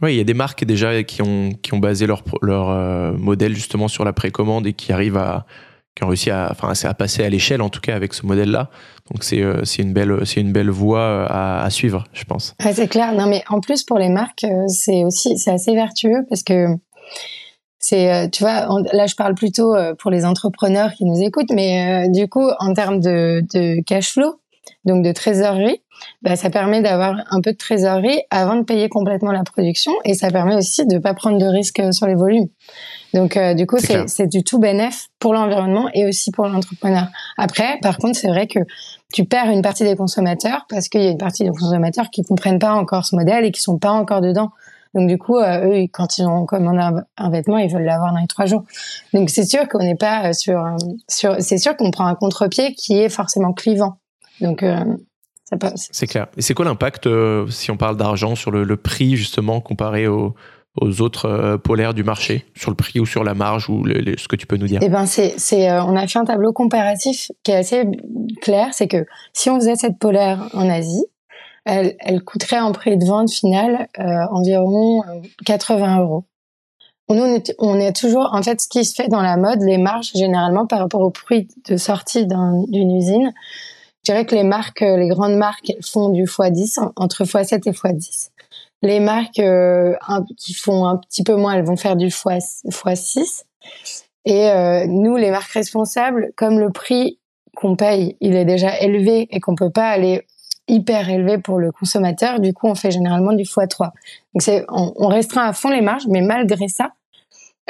Oui, 0.02 0.16
il 0.16 0.18
y 0.18 0.22
a 0.22 0.26
des 0.26 0.34
marques 0.34 0.66
déjà 0.66 1.04
qui 1.04 1.22
ont, 1.22 1.52
qui 1.62 1.74
ont 1.74 1.80
basé 1.80 2.08
leur, 2.08 2.24
leur 2.42 2.70
euh, 2.70 3.14
modèle 3.14 3.56
justement 3.56 3.88
sur 3.88 4.04
la 4.04 4.12
précommande 4.12 4.66
et 4.68 4.74
qui 4.74 4.92
arrivent 4.92 5.18
à, 5.18 5.46
qui 5.96 6.04
ont 6.04 6.08
réussi 6.08 6.32
à, 6.32 6.50
enfin, 6.52 6.74
à 6.90 6.94
passer 6.94 7.24
à 7.24 7.30
l'échelle 7.30 7.62
en 7.62 7.70
tout 7.70 7.80
cas 7.80 7.96
avec 7.96 8.14
ce 8.14 8.26
modèle-là. 8.26 8.70
Donc 9.12 9.24
c'est 9.24 9.42
euh, 9.42 9.64
une 9.78 9.94
belle 9.94 10.26
c'est 10.26 10.42
une 10.42 10.52
belle 10.52 10.72
voie 10.72 11.00
euh, 11.00 11.28
à, 11.30 11.64
à 11.64 11.70
suivre, 11.70 12.06
je 12.14 12.24
pense. 12.24 12.56
c'est 12.60 12.88
clair. 12.88 13.14
Non 13.14 13.28
mais 13.28 13.44
en 13.50 13.60
plus 13.60 13.84
pour 13.84 14.00
les 14.00 14.10
marques, 14.10 14.46
c'est 14.68 15.04
aussi 15.04 15.38
c'est 15.38 15.52
assez 15.52 15.74
vertueux 15.76 16.26
parce 16.28 16.44
que 16.44 16.68
c'est 17.84 18.14
euh, 18.14 18.28
tu 18.30 18.44
vois 18.44 18.66
là 18.94 19.08
je 19.08 19.16
parle 19.16 19.36
plutôt 19.36 19.76
euh, 19.76 19.94
pour 19.94 20.10
les 20.10 20.24
entrepreneurs 20.24 20.94
qui 20.94 21.04
nous 21.04 21.22
écoutent 21.22 21.52
mais 21.52 22.06
euh, 22.08 22.10
du 22.10 22.30
coup 22.30 22.50
en 22.60 22.74
termes 22.74 23.02
de, 23.02 23.44
de 23.54 23.84
cash 23.84 24.14
flow 24.14 24.40
donc 24.86 25.04
de 25.04 25.12
trésorerie 25.12 25.82
bah, 26.22 26.38
ça 26.38 26.50
permet 26.50 26.82
d'avoir 26.82 27.18
un 27.30 27.42
peu 27.42 27.52
de 27.52 27.58
trésorerie 27.58 28.22
avant 28.30 28.56
de 28.56 28.64
payer 28.64 28.88
complètement 28.88 29.34
la 29.34 29.44
production 29.44 29.92
et 30.06 30.14
ça 30.14 30.32
permet 30.32 30.56
aussi 30.56 30.86
de 30.88 30.98
pas 30.98 31.14
prendre 31.14 31.38
de 31.38 31.46
risques 31.46 31.82
sur 31.94 32.08
les 32.08 32.16
volumes. 32.16 32.48
Donc 33.14 33.38
du 33.56 33.66
coup 33.68 33.78
c'est 33.80 34.28
du 34.28 34.44
tout 34.44 34.60
bénéf 34.60 35.08
pour 35.20 35.34
l'environnement 35.34 35.88
et 35.94 36.06
aussi 36.06 36.32
pour 36.32 36.48
l'entrepreneur. 36.48 37.08
Après 37.38 37.78
par 37.82 37.98
contre 38.00 38.18
c'est 38.18 38.28
vrai 38.28 38.48
que 38.48 38.60
tu 39.14 39.24
perds 39.24 39.50
une 39.50 39.62
partie 39.62 39.84
des 39.84 39.96
consommateurs 39.96 40.66
parce 40.68 40.90
qu'il 40.90 41.04
y 41.04 41.08
a 41.08 41.12
une 41.12 41.18
partie 41.18 41.44
des 41.44 41.52
consommateurs 41.52 42.10
qui 42.12 42.24
comprennent 42.24 42.60
pas 42.60 42.74
encore 42.74 43.06
ce 43.06 43.16
modèle 43.16 43.46
et 43.46 43.52
qui 43.52 43.62
sont 43.62 43.78
pas 43.78 43.92
encore 43.92 44.20
dedans 44.20 44.50
Donc 44.94 45.08
du 45.08 45.18
coup, 45.18 45.38
eux, 45.40 45.88
quand 45.92 46.18
ils 46.18 46.26
ont 46.26 46.46
commandé 46.46 47.02
un, 47.18 47.30
vêtement, 47.30 47.58
ils 47.58 47.72
veulent 47.72 47.84
l'avoir 47.84 48.14
dans 48.14 48.20
les 48.20 48.28
trois 48.28 48.46
jours. 48.46 48.64
Donc 49.14 49.30
c'est 49.30 49.46
sûr 49.46 49.68
qu'on 49.68 49.80
n'est 49.80 49.96
pas 49.96 50.34
sur, 50.34 50.64
sur 51.10 51.36
c'est 51.40 51.58
sûr 51.58 51.76
qu'on 51.76 51.92
prend 51.92 52.06
un 52.06 52.16
contre-pied 52.16 52.74
qui 52.76 53.00
est 53.00 53.10
forcément 53.10 53.54
clivant. 53.54 53.98
Donc 54.40 54.64
c'est 55.76 56.08
clair. 56.08 56.28
Et 56.38 56.42
c'est 56.42 56.54
quoi 56.54 56.66
l'impact, 56.66 57.08
si 57.50 57.72
on 57.72 57.78
parle 57.78 57.98
d'argent, 57.98 58.36
sur 58.36 58.52
le, 58.52 58.78
prix 58.78 59.16
justement 59.16 59.62
comparé 59.62 60.08
au, 60.08 60.36
aux 60.80 61.02
autres 61.02 61.26
euh, 61.26 61.58
polaires 61.58 61.94
du 61.94 62.04
marché? 62.04 62.46
Sur 62.56 62.72
le 62.72 62.76
prix 62.76 63.00
ou 63.00 63.06
sur 63.06 63.24
la 63.24 63.34
marge 63.34 63.70
ou 63.70 63.86
ce 63.86 64.28
que 64.28 64.36
tu 64.36 64.48
peux 64.48 64.58
nous 64.58 64.68
dire? 64.68 64.80
Eh 64.82 64.90
ben 64.90 65.06
c'est 65.06 65.36
c'est 65.38 65.70
euh, 65.70 65.84
on 65.84 65.96
a 65.96 66.08
fait 66.08 66.20
un 66.20 66.26
tableau 66.26 66.54
comparatif 66.54 67.32
qui 67.44 67.52
est 67.52 67.56
assez 67.56 67.86
clair, 68.42 68.70
c'est 68.72 68.88
que 68.88 69.06
si 69.34 69.50
on 69.50 69.56
faisait 69.56 69.76
cette 69.76 70.00
polaire 70.00 70.50
en 70.54 70.70
Asie, 70.70 71.06
elle, 71.66 71.96
elle 72.00 72.24
coûterait 72.24 72.60
en 72.60 72.72
prix 72.72 72.98
de 72.98 73.06
vente 73.06 73.32
final 73.32 73.88
euh, 74.00 74.04
environ 74.32 75.04
80 75.46 76.02
euros. 76.02 76.26
On 77.10 77.18
est, 77.18 77.54
on 77.60 77.80
est 77.80 77.94
toujours, 77.94 78.30
en 78.34 78.42
fait, 78.42 78.62
ce 78.62 78.68
qui 78.68 78.86
se 78.86 78.96
fait 78.96 79.10
dans 79.10 79.22
la 79.22 79.38
mode, 79.38 79.62
les 79.62 79.78
marges 79.78 80.12
généralement 80.16 80.66
par 80.66 80.80
rapport 80.80 81.02
au 81.02 81.12
prix 81.12 81.48
de 81.68 81.78
sortie 81.78 82.26
d'une 82.26 82.96
usine, 82.96 83.34
je 84.06 84.12
dirais 84.12 84.26
que 84.26 84.36
les 84.36 84.44
marques, 84.44 84.82
les 84.82 85.08
grandes 85.08 85.36
marques 85.36 85.74
font 85.82 86.10
du 86.10 86.26
x10 86.26 86.92
entre 86.96 87.24
x7 87.24 87.62
et 87.66 87.72
x10. 87.72 88.30
Les 88.82 89.00
marques 89.00 89.40
euh, 89.40 89.96
qui 90.38 90.54
font 90.54 90.86
un 90.86 90.98
petit 90.98 91.24
peu 91.24 91.36
moins, 91.36 91.54
elles 91.54 91.64
vont 91.64 91.78
faire 91.78 91.96
du 91.96 92.08
x, 92.08 92.64
6 92.96 93.46
Et 94.26 94.50
euh, 94.50 94.86
nous, 94.88 95.16
les 95.16 95.32
marques 95.32 95.52
responsables, 95.52 96.34
comme 96.36 96.60
le 96.60 96.70
prix 96.70 97.20
qu'on 97.56 97.78
paye, 97.78 98.18
il 98.20 98.36
est 98.36 98.46
déjà 98.46 98.78
élevé 98.80 99.28
et 99.32 99.40
qu'on 99.40 99.56
peut 99.56 99.72
pas 99.72 99.88
aller 99.88 100.26
hyper 100.68 101.10
élevé 101.10 101.38
pour 101.38 101.60
le 101.60 101.72
consommateur, 101.72 102.40
du 102.40 102.54
coup, 102.54 102.68
on 102.68 102.76
fait 102.76 102.92
généralement 102.92 103.34
du 103.34 103.44
x3. 103.44 103.92
Donc, 104.34 104.42
c'est, 104.42 104.66
on, 104.70 105.08
restreint 105.08 105.48
à 105.48 105.54
fond 105.54 105.70
les 105.70 105.82
marges, 105.82 106.08
mais 106.08 106.22
malgré 106.22 106.68
ça, 106.68 106.92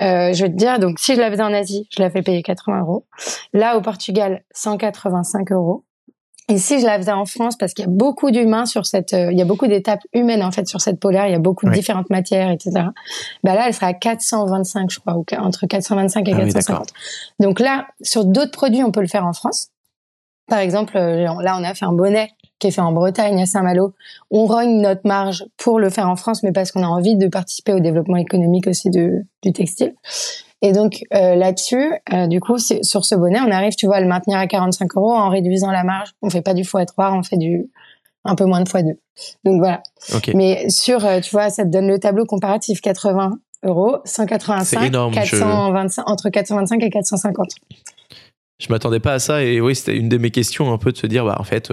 euh, 0.01 0.33
je 0.33 0.43
vais 0.43 0.49
te 0.49 0.55
dire, 0.55 0.79
donc 0.79 0.99
si 0.99 1.15
je 1.15 1.19
la 1.19 1.29
faisais 1.29 1.43
en 1.43 1.53
Asie, 1.53 1.87
je 1.95 2.01
la 2.01 2.09
fais 2.09 2.21
payer 2.21 2.41
80 2.41 2.81
euros. 2.81 3.05
Là, 3.53 3.77
au 3.77 3.81
Portugal, 3.81 4.43
185 4.53 5.51
euros. 5.51 5.83
Et 6.49 6.57
si 6.57 6.81
je 6.81 6.85
la 6.85 6.97
faisais 6.97 7.11
en 7.11 7.25
France, 7.25 7.55
parce 7.57 7.73
qu'il 7.73 7.85
y 7.85 7.87
a 7.87 7.91
beaucoup 7.91 8.29
d'humains 8.29 8.65
sur 8.65 8.85
cette, 8.85 9.13
euh, 9.13 9.31
il 9.31 9.37
y 9.37 9.41
a 9.41 9.45
beaucoup 9.45 9.67
d'étapes 9.67 10.01
humaines 10.11 10.43
en 10.43 10.51
fait 10.51 10.67
sur 10.67 10.81
cette 10.81 10.99
polaire, 10.99 11.25
il 11.27 11.31
y 11.31 11.35
a 11.35 11.39
beaucoup 11.39 11.65
de 11.65 11.71
différentes 11.71 12.09
matières, 12.09 12.51
etc. 12.51 12.87
Bah 13.43 13.55
là, 13.55 13.67
elle 13.67 13.73
sera 13.73 13.87
à 13.87 13.93
425, 13.93 14.91
je 14.91 14.99
crois, 14.99 15.15
ou 15.15 15.25
entre 15.37 15.65
425 15.65 16.27
et 16.27 16.31
450. 16.31 16.87
Ah 16.91 17.43
Donc 17.43 17.61
là, 17.61 17.87
sur 18.01 18.25
d'autres 18.25 18.51
produits, 18.51 18.83
on 18.83 18.91
peut 18.91 18.99
le 18.99 19.07
faire 19.07 19.25
en 19.25 19.31
France. 19.31 19.69
Par 20.47 20.59
exemple, 20.59 20.97
euh, 20.97 21.23
là, 21.41 21.57
on 21.59 21.63
a 21.63 21.73
fait 21.73 21.85
un 21.85 21.93
bonnet 21.93 22.29
qui 22.59 22.67
est 22.67 22.71
fait 22.71 22.81
en 22.81 22.91
Bretagne 22.91 23.41
à 23.41 23.45
Saint-Malo. 23.45 23.93
On 24.31 24.45
rogne 24.45 24.81
notre 24.81 25.01
marge 25.05 25.45
pour 25.57 25.79
le 25.79 25.89
faire 25.89 26.09
en 26.09 26.15
France, 26.15 26.43
mais 26.43 26.51
parce 26.51 26.71
qu'on 26.71 26.83
a 26.83 26.87
envie 26.87 27.15
de 27.15 27.27
participer 27.27 27.73
au 27.73 27.79
développement 27.79 28.17
économique 28.17 28.67
aussi 28.67 28.89
de, 28.89 29.23
du 29.41 29.51
textile. 29.51 29.93
Et 30.61 30.71
donc 30.71 31.03
euh, 31.13 31.35
là-dessus, 31.35 31.91
euh, 32.13 32.27
du 32.27 32.39
coup, 32.39 32.57
sur 32.57 33.03
ce 33.03 33.15
bonnet, 33.15 33.39
on 33.45 33.51
arrive, 33.51 33.75
tu 33.75 33.85
vois, 33.85 33.97
à 33.97 34.01
le 34.01 34.07
maintenir 34.07 34.37
à 34.37 34.47
45 34.47 34.95
euros 34.95 35.11
en 35.11 35.27
réduisant 35.27 35.71
la 35.71 35.83
marge. 35.83 36.11
On 36.21 36.29
fait 36.29 36.41
pas 36.41 36.53
du 36.53 36.63
x3, 36.63 37.19
on 37.19 37.21
fait 37.21 37.35
du 37.35 37.69
un 38.23 38.35
peu 38.35 38.45
moins 38.45 38.61
de 38.61 38.69
x2. 38.69 38.95
Donc 39.43 39.59
voilà. 39.59 39.83
Mais 40.33 40.69
sur, 40.69 41.05
euh, 41.05 41.19
tu 41.19 41.31
vois, 41.31 41.49
ça 41.49 41.65
te 41.65 41.69
donne 41.69 41.87
le 41.87 41.99
tableau 41.99 42.25
comparatif 42.25 42.79
80 42.79 43.39
euros, 43.65 43.97
185, 44.05 44.83
énorme, 44.83 45.13
425, 45.13 46.09
entre 46.09 46.29
425 46.29 46.81
et 46.81 46.89
450. 46.89 47.49
Je 48.63 48.69
m'attendais 48.69 48.99
pas 48.99 49.13
à 49.13 49.19
ça 49.19 49.43
et 49.43 49.59
oui, 49.59 49.75
c'était 49.75 49.97
une 49.97 50.07
de 50.07 50.17
mes 50.17 50.31
questions 50.31 50.71
un 50.71 50.77
peu 50.77 50.91
de 50.91 50.97
se 50.97 51.07
dire, 51.07 51.25
bah 51.25 51.35
en 51.39 51.43
fait. 51.43 51.71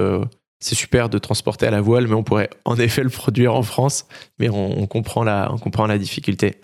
c'est 0.58 0.74
super 0.74 1.08
de 1.08 1.18
transporter 1.18 1.66
à 1.66 1.70
la 1.70 1.80
voile, 1.80 2.08
mais 2.08 2.14
on 2.14 2.22
pourrait 2.22 2.50
en 2.64 2.76
effet 2.76 3.02
le 3.02 3.10
produire 3.10 3.54
en 3.54 3.62
France, 3.62 4.06
mais 4.38 4.50
on, 4.50 4.80
on 4.80 4.86
comprend 4.86 5.22
la, 5.22 5.50
on 5.52 5.58
comprend 5.58 5.86
la 5.86 5.98
difficulté. 5.98 6.60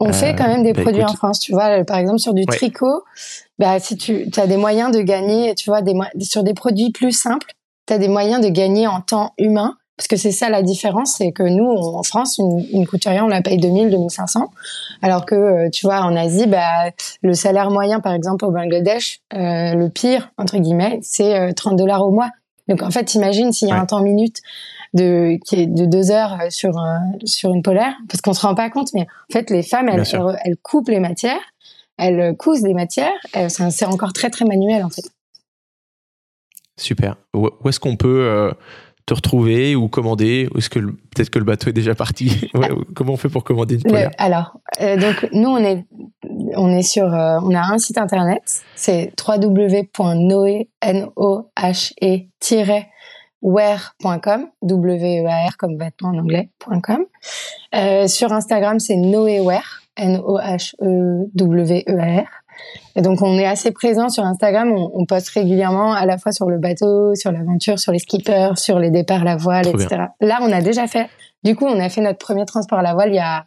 On 0.00 0.12
fait 0.14 0.34
quand 0.34 0.48
même 0.48 0.62
des 0.62 0.72
bah, 0.72 0.82
produits 0.82 1.04
en 1.04 1.12
France, 1.12 1.40
tu 1.40 1.52
vois. 1.52 1.84
Par 1.84 1.98
exemple, 1.98 2.18
sur 2.18 2.32
du 2.32 2.46
tricot, 2.46 3.04
bah, 3.58 3.78
si 3.78 3.98
tu 3.98 4.26
as 4.36 4.46
des 4.46 4.56
moyens 4.56 4.96
de 4.96 5.02
gagner, 5.02 5.54
tu 5.54 5.68
vois, 5.68 5.82
des, 5.82 5.94
sur 6.20 6.42
des 6.42 6.54
produits 6.54 6.90
plus 6.90 7.12
simples, 7.12 7.52
tu 7.86 7.92
as 7.92 7.98
des 7.98 8.08
moyens 8.08 8.42
de 8.42 8.48
gagner 8.48 8.86
en 8.86 9.02
temps 9.02 9.34
humain. 9.38 9.76
Parce 10.00 10.08
que 10.08 10.16
c'est 10.16 10.32
ça 10.32 10.48
la 10.48 10.62
différence, 10.62 11.16
c'est 11.18 11.30
que 11.30 11.42
nous, 11.42 11.68
en 11.68 12.02
France, 12.02 12.38
une, 12.38 12.64
une 12.72 12.86
couturière, 12.86 13.22
on 13.22 13.28
la 13.28 13.42
paye 13.42 13.58
2000, 13.58 13.90
2500. 13.90 14.50
Alors 15.02 15.26
que, 15.26 15.34
euh, 15.34 15.68
tu 15.68 15.84
vois, 15.84 16.00
en 16.00 16.16
Asie, 16.16 16.46
bah, 16.46 16.90
le 17.20 17.34
salaire 17.34 17.70
moyen, 17.70 18.00
par 18.00 18.14
exemple, 18.14 18.46
au 18.46 18.50
Bangladesh, 18.50 19.20
euh, 19.34 19.74
le 19.74 19.90
pire, 19.90 20.30
entre 20.38 20.56
guillemets, 20.56 21.00
c'est 21.02 21.52
30 21.52 21.74
euh, 21.74 21.76
dollars 21.76 22.00
au 22.06 22.12
mois. 22.12 22.30
Donc, 22.66 22.82
en 22.82 22.90
fait, 22.90 23.14
imagine 23.14 23.52
s'il 23.52 23.68
y 23.68 23.72
a 23.72 23.78
un 23.78 23.84
temps 23.84 24.00
minute 24.00 24.38
de 24.94 25.38
qui 25.44 25.56
est 25.56 25.66
de 25.66 25.84
deux 25.84 26.10
heures 26.10 26.38
sur 26.48 26.72
sur 27.24 27.52
une 27.52 27.62
polaire 27.62 27.92
parce 28.08 28.22
qu'on 28.22 28.32
se 28.32 28.40
rend 28.40 28.56
pas 28.56 28.70
compte 28.70 28.88
mais 28.92 29.02
en 29.02 29.32
fait 29.32 29.48
les 29.48 29.62
femmes 29.62 29.88
elles, 29.88 30.02
elles, 30.44 30.56
coupent 30.56 30.88
les 30.88 30.98
matières 30.98 31.38
elles 31.96 32.36
cousent 32.36 32.62
des 32.62 32.74
matières 32.74 33.12
c'est 33.48 33.84
encore 33.84 34.12
très 34.12 34.30
très 34.30 34.44
manuel 34.44 34.82
en 34.82 34.90
fait 34.90 35.04
super 36.76 37.14
où 37.34 37.68
est-ce 37.68 37.78
qu'on 37.78 37.94
peut 37.94 38.26
euh, 38.26 38.50
te 39.10 39.14
retrouver 39.14 39.76
ou 39.76 39.88
commander. 39.88 40.48
Ou 40.54 40.58
est-ce 40.58 40.70
que 40.70 40.78
peut-être 40.78 41.30
que 41.30 41.38
le 41.38 41.44
bateau 41.44 41.70
est 41.70 41.74
déjà 41.74 41.94
parti? 41.94 42.50
Comment 42.94 43.14
on 43.14 43.16
fait 43.16 43.28
pour 43.28 43.44
commander 43.44 43.74
une 43.76 43.82
polaire 43.82 44.10
alors 44.18 44.56
euh, 44.80 44.96
donc 44.96 45.28
nous 45.32 45.48
on 45.48 45.58
est 45.58 45.84
on 46.56 46.76
est 46.76 46.82
sur 46.82 47.04
on 47.04 47.54
a 47.54 47.72
un 47.72 47.78
site 47.78 47.98
internet. 47.98 48.42
C'est 48.74 49.12
www.noe 49.26 50.66
n 50.82 51.06
o 51.16 51.50
h 51.56 51.92
e 52.02 52.84
wear.com, 53.42 54.48
W-E-A-R 54.62 55.56
comme 55.56 55.78
vêtement 55.78 56.10
en 56.10 56.18
anglais.com. 56.18 57.06
Euh, 57.74 58.06
sur 58.06 58.32
Instagram, 58.32 58.78
c'est 58.80 58.96
Noewear, 58.96 59.82
N-O-H-E-W-E-A-R. 59.96 60.68
Et 62.96 63.02
donc, 63.02 63.22
on 63.22 63.38
est 63.38 63.46
assez 63.46 63.70
présent 63.70 64.08
sur 64.08 64.24
Instagram. 64.24 64.72
On, 64.72 64.90
on, 64.94 65.06
poste 65.06 65.28
régulièrement 65.30 65.92
à 65.92 66.06
la 66.06 66.18
fois 66.18 66.32
sur 66.32 66.48
le 66.50 66.58
bateau, 66.58 67.14
sur 67.14 67.30
l'aventure, 67.30 67.78
sur 67.78 67.92
les 67.92 67.98
skippers, 67.98 68.56
sur 68.56 68.78
les 68.78 68.90
départs 68.90 69.22
à 69.22 69.24
la 69.24 69.36
voile, 69.36 69.68
etc. 69.68 70.06
Là, 70.20 70.38
on 70.42 70.50
a 70.50 70.60
déjà 70.60 70.86
fait. 70.86 71.08
Du 71.44 71.54
coup, 71.54 71.66
on 71.66 71.78
a 71.80 71.88
fait 71.88 72.00
notre 72.00 72.18
premier 72.18 72.44
transport 72.44 72.78
à 72.78 72.82
la 72.82 72.94
voile 72.94 73.10
il 73.10 73.16
y 73.16 73.20
a 73.20 73.46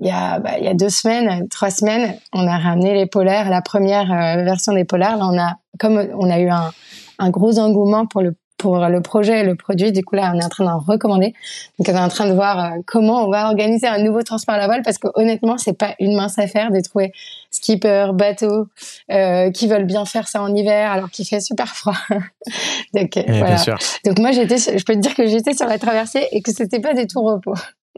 il 0.00 0.08
y 0.08 0.10
a 0.10 0.40
bah, 0.40 0.58
il 0.58 0.64
y 0.64 0.68
a 0.68 0.74
deux 0.74 0.88
semaines, 0.88 1.48
trois 1.48 1.70
semaines. 1.70 2.14
On 2.32 2.46
a 2.46 2.58
ramené 2.58 2.94
les 2.94 3.06
polaires, 3.06 3.48
la 3.48 3.62
première 3.62 4.10
euh, 4.12 4.42
version 4.42 4.72
des 4.72 4.84
polaires. 4.84 5.16
Là, 5.16 5.28
on 5.30 5.38
a 5.38 5.56
comme 5.78 6.04
on 6.14 6.30
a 6.30 6.40
eu 6.40 6.48
un, 6.48 6.72
un 7.18 7.30
gros 7.30 7.58
engouement 7.58 8.06
pour 8.06 8.20
le 8.20 8.34
pour 8.64 8.78
le 8.78 9.02
projet 9.02 9.40
et 9.40 9.42
le 9.44 9.56
produit. 9.56 9.92
Du 9.92 10.02
coup, 10.02 10.14
là, 10.14 10.32
on 10.34 10.40
est 10.40 10.44
en 10.44 10.48
train 10.48 10.64
d'en 10.64 10.78
recommander. 10.78 11.34
Donc, 11.78 11.86
on 11.86 11.94
est 11.94 11.98
en 11.98 12.08
train 12.08 12.26
de 12.26 12.32
voir 12.32 12.64
euh, 12.64 12.78
comment 12.86 13.22
on 13.26 13.30
va 13.30 13.46
organiser 13.48 13.86
un 13.86 14.02
nouveau 14.02 14.22
transport 14.22 14.54
à 14.54 14.58
la 14.58 14.64
voile 14.64 14.80
parce 14.82 14.96
que 14.96 15.08
honnêtement, 15.16 15.58
c'est 15.58 15.76
pas 15.76 15.94
une 16.00 16.16
mince 16.16 16.38
affaire 16.38 16.70
de 16.70 16.80
trouver 16.80 17.12
skipper, 17.50 18.06
bateau 18.14 18.68
euh, 19.12 19.50
qui 19.50 19.68
veulent 19.68 19.84
bien 19.84 20.06
faire 20.06 20.28
ça 20.28 20.40
en 20.40 20.54
hiver 20.54 20.90
alors 20.90 21.10
qu'il 21.10 21.26
fait 21.26 21.40
super 21.40 21.76
froid. 21.76 21.98
Donc, 22.94 23.18
euh, 23.18 23.22
voilà. 23.26 23.62
Donc, 24.06 24.18
moi, 24.18 24.32
j'étais, 24.32 24.56
je 24.56 24.82
peux 24.82 24.94
te 24.94 25.00
dire 25.00 25.14
que 25.14 25.26
j'étais 25.26 25.52
sur 25.52 25.66
la 25.66 25.78
traversée 25.78 26.26
et 26.32 26.40
que 26.40 26.50
c'était 26.50 26.80
pas 26.80 26.94
du 26.94 27.06
tout 27.06 27.22
repos. 27.22 27.52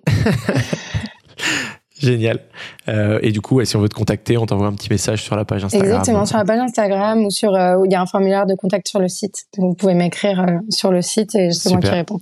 Génial. 1.99 2.41
Euh, 2.89 3.19
et 3.23 3.33
du 3.33 3.41
coup, 3.41 3.65
si 3.65 3.77
on 3.77 3.81
veut 3.81 3.89
te 3.89 3.95
contacter, 3.95 4.37
on 4.37 4.47
t'envoie 4.47 4.67
un 4.67 4.75
petit 4.75 4.91
message 4.91 5.23
sur 5.23 5.37
la 5.37 5.45
page 5.45 5.65
Instagram. 5.65 5.89
Exactement, 5.89 6.27
sur 6.27 6.37
la 6.37 6.45
page 6.45 6.61
Instagram 6.61 7.25
ou 7.25 7.31
sur 7.31 7.55
euh, 7.55 7.77
il 7.85 7.93
y 7.93 7.95
a 7.95 8.03
un 8.03 8.07
formulaire 8.07 8.47
de 8.47 8.55
contact 8.55 8.89
sur 8.89 9.01
le 9.01 9.09
site. 9.09 9.45
Donc 9.57 9.71
vous 9.71 9.75
pouvez 9.75 9.95
m'écrire 9.95 10.41
euh, 10.41 10.59
sur 10.69 10.91
le 10.91 11.01
site 11.01 11.35
et 11.35 11.53
c'est 11.53 11.71
moi 11.71 11.81
qui 11.81 11.89
réponds. 11.89 12.21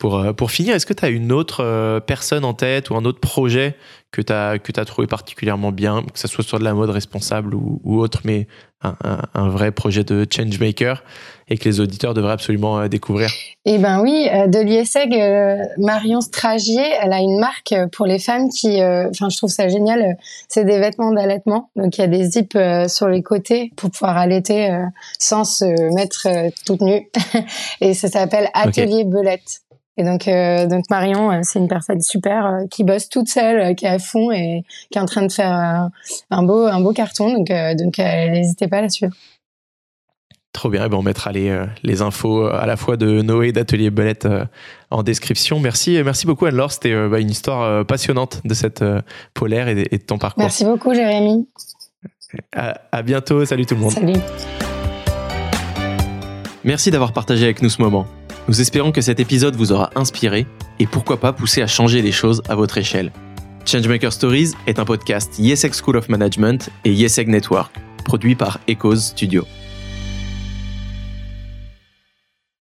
Pour, 0.00 0.34
pour 0.34 0.50
finir, 0.50 0.74
est-ce 0.74 0.86
que 0.86 0.94
tu 0.94 1.04
as 1.04 1.10
une 1.10 1.30
autre 1.30 2.00
personne 2.06 2.44
en 2.44 2.54
tête 2.54 2.90
ou 2.90 2.96
un 2.96 3.04
autre 3.04 3.20
projet 3.20 3.76
que 4.12 4.22
tu 4.22 4.32
as, 4.32 4.58
que 4.58 4.80
as 4.80 4.84
trouvé 4.84 5.06
particulièrement 5.06 5.70
bien, 5.70 6.02
que 6.02 6.18
ce 6.18 6.26
soit 6.26 6.42
sur 6.42 6.58
de 6.58 6.64
la 6.64 6.74
mode 6.74 6.90
responsable 6.90 7.54
ou, 7.54 7.80
ou 7.84 8.00
autre, 8.00 8.22
mais 8.24 8.48
un, 8.82 8.96
un, 9.34 9.48
vrai 9.50 9.72
projet 9.72 10.04
de 10.04 10.26
changemaker 10.28 11.04
et 11.48 11.58
que 11.58 11.68
les 11.68 11.80
auditeurs 11.80 12.14
devraient 12.14 12.32
absolument 12.32 12.80
euh, 12.80 12.88
découvrir? 12.88 13.30
Eh 13.66 13.76
ben 13.78 14.00
oui, 14.00 14.26
euh, 14.32 14.46
de 14.46 14.58
euh, 14.58 15.64
Marion 15.78 16.20
Stragier, 16.22 16.82
elle 17.02 17.12
a 17.12 17.18
une 17.18 17.38
marque 17.38 17.74
pour 17.92 18.06
les 18.06 18.18
femmes 18.18 18.48
qui, 18.48 18.82
enfin 18.82 19.28
je 19.28 19.36
trouve 19.36 19.50
ça 19.50 19.68
génial, 19.68 20.16
c'est 20.48 20.64
des 20.64 20.78
vêtements 20.78 21.12
d'allaitement. 21.12 21.70
Donc 21.76 21.98
il 21.98 22.00
y 22.00 22.04
a 22.04 22.06
des 22.06 22.24
zips 22.24 22.58
sur 22.88 23.08
les 23.08 23.22
côtés 23.22 23.70
pour 23.76 23.90
pouvoir 23.90 24.16
allaiter 24.16 24.70
sans 25.18 25.44
se 25.44 25.94
mettre 25.94 26.26
toute 26.64 26.80
nue. 26.80 27.08
et 27.80 27.94
ça 27.94 28.08
s'appelle 28.08 28.48
Atelier 28.54 29.04
Belette. 29.04 29.60
Et 30.00 30.04
donc, 30.04 30.30
donc 30.70 30.84
Marion, 30.88 31.42
c'est 31.42 31.58
une 31.58 31.68
personne 31.68 32.00
super 32.00 32.60
qui 32.70 32.84
bosse 32.84 33.10
toute 33.10 33.28
seule, 33.28 33.74
qui 33.74 33.84
est 33.84 33.90
à 33.90 33.98
fond 33.98 34.30
et 34.30 34.62
qui 34.90 34.96
est 34.96 35.00
en 35.00 35.04
train 35.04 35.26
de 35.26 35.30
faire 35.30 35.90
un 36.30 36.42
beau, 36.42 36.64
un 36.64 36.80
beau 36.80 36.92
carton. 36.92 37.34
Donc, 37.34 37.48
donc 37.76 37.98
n'hésitez 37.98 38.66
pas 38.66 38.78
à 38.78 38.82
la 38.82 38.88
suivre. 38.88 39.12
Trop 40.52 40.68
bien, 40.68 40.84
et 40.84 40.88
ben 40.88 40.96
on 40.96 41.02
mettra 41.02 41.30
les, 41.30 41.48
euh, 41.48 41.64
les 41.84 42.02
infos 42.02 42.44
euh, 42.44 42.60
à 42.60 42.66
la 42.66 42.76
fois 42.76 42.96
de 42.96 43.22
Noé 43.22 43.48
et 43.48 43.52
d'Atelier 43.52 43.90
Belette 43.90 44.24
euh, 44.24 44.44
en 44.90 45.04
description. 45.04 45.60
Merci, 45.60 46.02
merci 46.04 46.26
beaucoup 46.26 46.44
Anne-Laure, 46.46 46.72
c'était 46.72 47.08
bah, 47.08 47.20
une 47.20 47.30
histoire 47.30 47.86
passionnante 47.86 48.40
de 48.44 48.52
cette 48.54 48.84
polaire 49.32 49.68
et 49.68 49.74
de, 49.76 49.96
ton 49.98 50.18
parcours. 50.18 50.42
Merci 50.42 50.64
beaucoup 50.64 50.92
Jérémy. 50.92 51.46
À, 52.54 52.80
à 52.90 53.02
bientôt, 53.02 53.44
salut 53.44 53.64
tout 53.64 53.76
le 53.76 53.80
monde. 53.80 53.92
Salut. 53.92 54.18
Merci 56.64 56.90
d'avoir 56.90 57.12
partagé 57.12 57.44
avec 57.44 57.62
nous 57.62 57.68
ce 57.68 57.80
moment. 57.80 58.06
Nous 58.50 58.60
espérons 58.60 58.90
que 58.90 59.00
cet 59.00 59.20
épisode 59.20 59.54
vous 59.54 59.70
aura 59.70 59.90
inspiré 59.94 60.44
et 60.80 60.86
pourquoi 60.88 61.20
pas 61.20 61.32
poussé 61.32 61.62
à 61.62 61.68
changer 61.68 62.02
les 62.02 62.10
choses 62.10 62.42
à 62.48 62.56
votre 62.56 62.78
échelle. 62.78 63.12
Changemaker 63.64 64.12
Stories 64.12 64.54
est 64.66 64.80
un 64.80 64.84
podcast 64.84 65.38
YesEg 65.38 65.72
School 65.72 65.96
of 65.96 66.08
Management 66.08 66.68
et 66.84 66.92
YesEg 66.92 67.28
Network, 67.28 67.72
produit 68.04 68.34
par 68.34 68.58
Echoes 68.66 68.96
Studio. 68.96 69.46